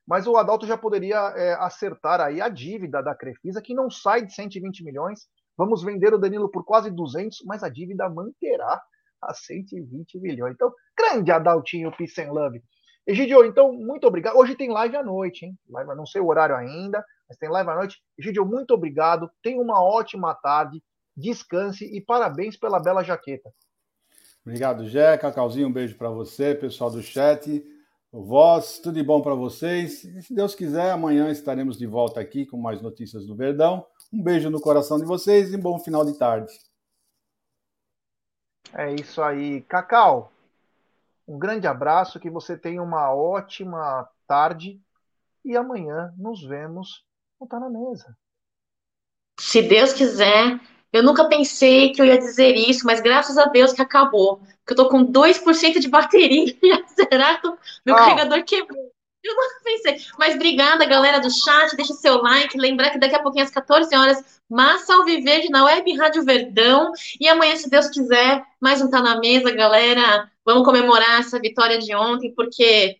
[0.05, 4.25] Mas o Adalto já poderia é, acertar aí a dívida da Crefisa, que não sai
[4.25, 5.27] de 120 milhões.
[5.55, 8.81] Vamos vender o Danilo por quase 200, mas a dívida manterá
[9.21, 10.53] a 120 milhões.
[10.53, 12.61] Então, grande Adaltinho Peace and Love.
[13.07, 14.37] Egidio, então, muito obrigado.
[14.37, 15.57] Hoje tem live à noite, hein?
[15.69, 17.97] Live, não sei o horário ainda, mas tem live à noite.
[18.17, 19.29] Egidio, muito obrigado.
[19.41, 20.81] Tenha uma ótima tarde.
[21.17, 23.51] Descanse e parabéns pela bela jaqueta.
[24.45, 25.17] Obrigado, Jé.
[25.17, 27.65] Cacauzinho, um beijo para você, pessoal do chat.
[28.11, 30.03] Voz, tudo de bom para vocês.
[30.03, 33.85] E, se Deus quiser, amanhã estaremos de volta aqui com mais notícias do Verdão.
[34.11, 36.51] Um beijo no coração de vocês e um bom final de tarde.
[38.73, 39.61] É isso aí.
[39.61, 40.31] Cacau,
[41.27, 44.79] um grande abraço, que você tenha uma ótima tarde
[45.43, 47.03] e amanhã nos vemos
[47.39, 48.17] no Tá na Mesa.
[49.39, 50.59] Se Deus quiser,
[50.91, 54.41] eu nunca pensei que eu ia dizer isso, mas graças a Deus que acabou.
[54.65, 56.55] Que eu tô com 2% de bateria.
[56.87, 57.47] Será que
[57.85, 57.99] meu ah.
[57.99, 58.91] carregador quebrou?
[59.23, 59.97] Eu não pensei.
[60.17, 61.75] Mas obrigada, galera do chat.
[61.75, 62.57] Deixa seu like.
[62.57, 66.91] Lembrar que daqui a pouquinho, às 14 horas, Massa Alviverde na Web Rádio Verdão.
[67.19, 70.29] E amanhã, se Deus quiser, mais um Tá na Mesa, galera.
[70.45, 72.97] Vamos comemorar essa vitória de ontem, porque,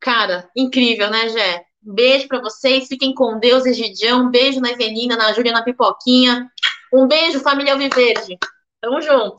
[0.00, 1.68] cara, incrível, né, Gé?
[1.88, 2.88] beijo para vocês.
[2.88, 4.30] Fiquem com Deus, Egidião.
[4.30, 6.50] Beijo na Evelina, na Júlia, na Pipoquinha.
[6.92, 8.38] Um beijo, família Alviverde.
[8.80, 9.36] Tamo junto.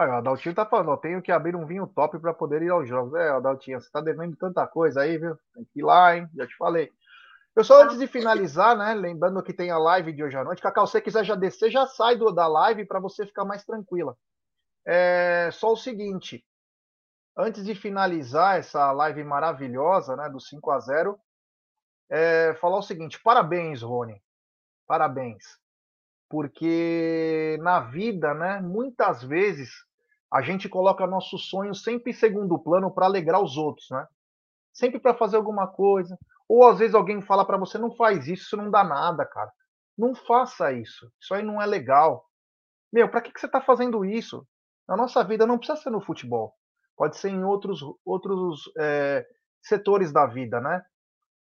[0.00, 2.70] Olha, o Adaltinho tá falando, ó, tenho que abrir um vinho top para poder ir
[2.70, 3.12] aos jogos.
[3.12, 5.36] É, Adaltinho, você tá devendo tanta coisa aí, viu?
[5.52, 6.26] Tem que ir lá, hein?
[6.34, 6.90] Já te falei.
[7.54, 8.94] Pessoal, antes de finalizar, né?
[8.94, 10.62] Lembrando que tem a live de hoje à noite.
[10.62, 13.62] Cacau, se você quiser já descer, já sai do, da live para você ficar mais
[13.62, 14.16] tranquila.
[14.86, 16.42] É só o seguinte:
[17.36, 21.20] antes de finalizar essa live maravilhosa, né, do 5 a 0
[22.08, 24.18] é, falar o seguinte: parabéns, Rony.
[24.86, 25.60] Parabéns
[26.30, 29.84] porque na vida, né, muitas vezes
[30.32, 34.06] a gente coloca nossos sonhos sempre em segundo plano para alegrar os outros, né?
[34.72, 36.16] Sempre para fazer alguma coisa,
[36.48, 39.50] ou às vezes alguém fala para você não faz isso, isso não dá nada, cara.
[39.98, 41.10] Não faça isso.
[41.20, 42.24] Isso aí não é legal.
[42.92, 44.46] Meu, para que, que você está fazendo isso?
[44.88, 46.54] Na nossa vida não precisa ser no futebol.
[46.96, 49.26] Pode ser em outros outros é,
[49.62, 50.82] setores da vida, né?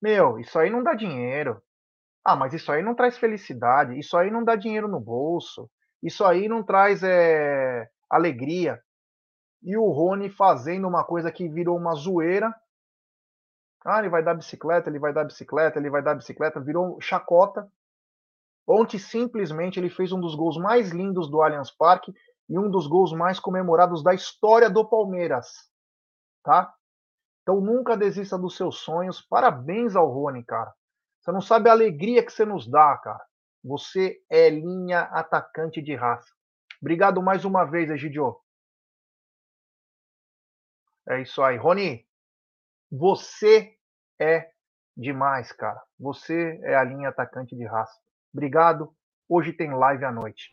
[0.02, 1.62] Meu, isso aí não dá dinheiro.
[2.24, 5.70] Ah, mas isso aí não traz felicidade, isso aí não dá dinheiro no bolso,
[6.03, 8.81] isso aí não traz é, alegria.
[9.63, 12.53] E o Rony fazendo uma coisa que virou uma zoeira.
[13.85, 17.71] Ah, ele vai dar bicicleta, ele vai dar bicicleta, ele vai dar bicicleta, virou chacota.
[18.67, 22.13] Ontem, simplesmente, ele fez um dos gols mais lindos do Allianz Parque
[22.47, 25.47] e um dos gols mais comemorados da história do Palmeiras.
[26.43, 26.73] Tá?
[27.41, 29.21] Então nunca desista dos seus sonhos.
[29.21, 30.73] Parabéns ao Rony, cara.
[31.21, 33.23] Você não sabe a alegria que você nos dá, cara.
[33.63, 36.31] Você é linha atacante de raça.
[36.82, 38.40] Obrigado mais uma vez, Egidio.
[41.08, 41.58] É isso aí.
[41.58, 42.08] Rony,
[42.91, 43.78] você
[44.20, 44.52] é
[44.98, 45.82] demais, cara.
[45.99, 47.99] Você é a linha atacante de raça.
[48.34, 48.95] Obrigado.
[49.30, 50.52] Hoje tem live à noite.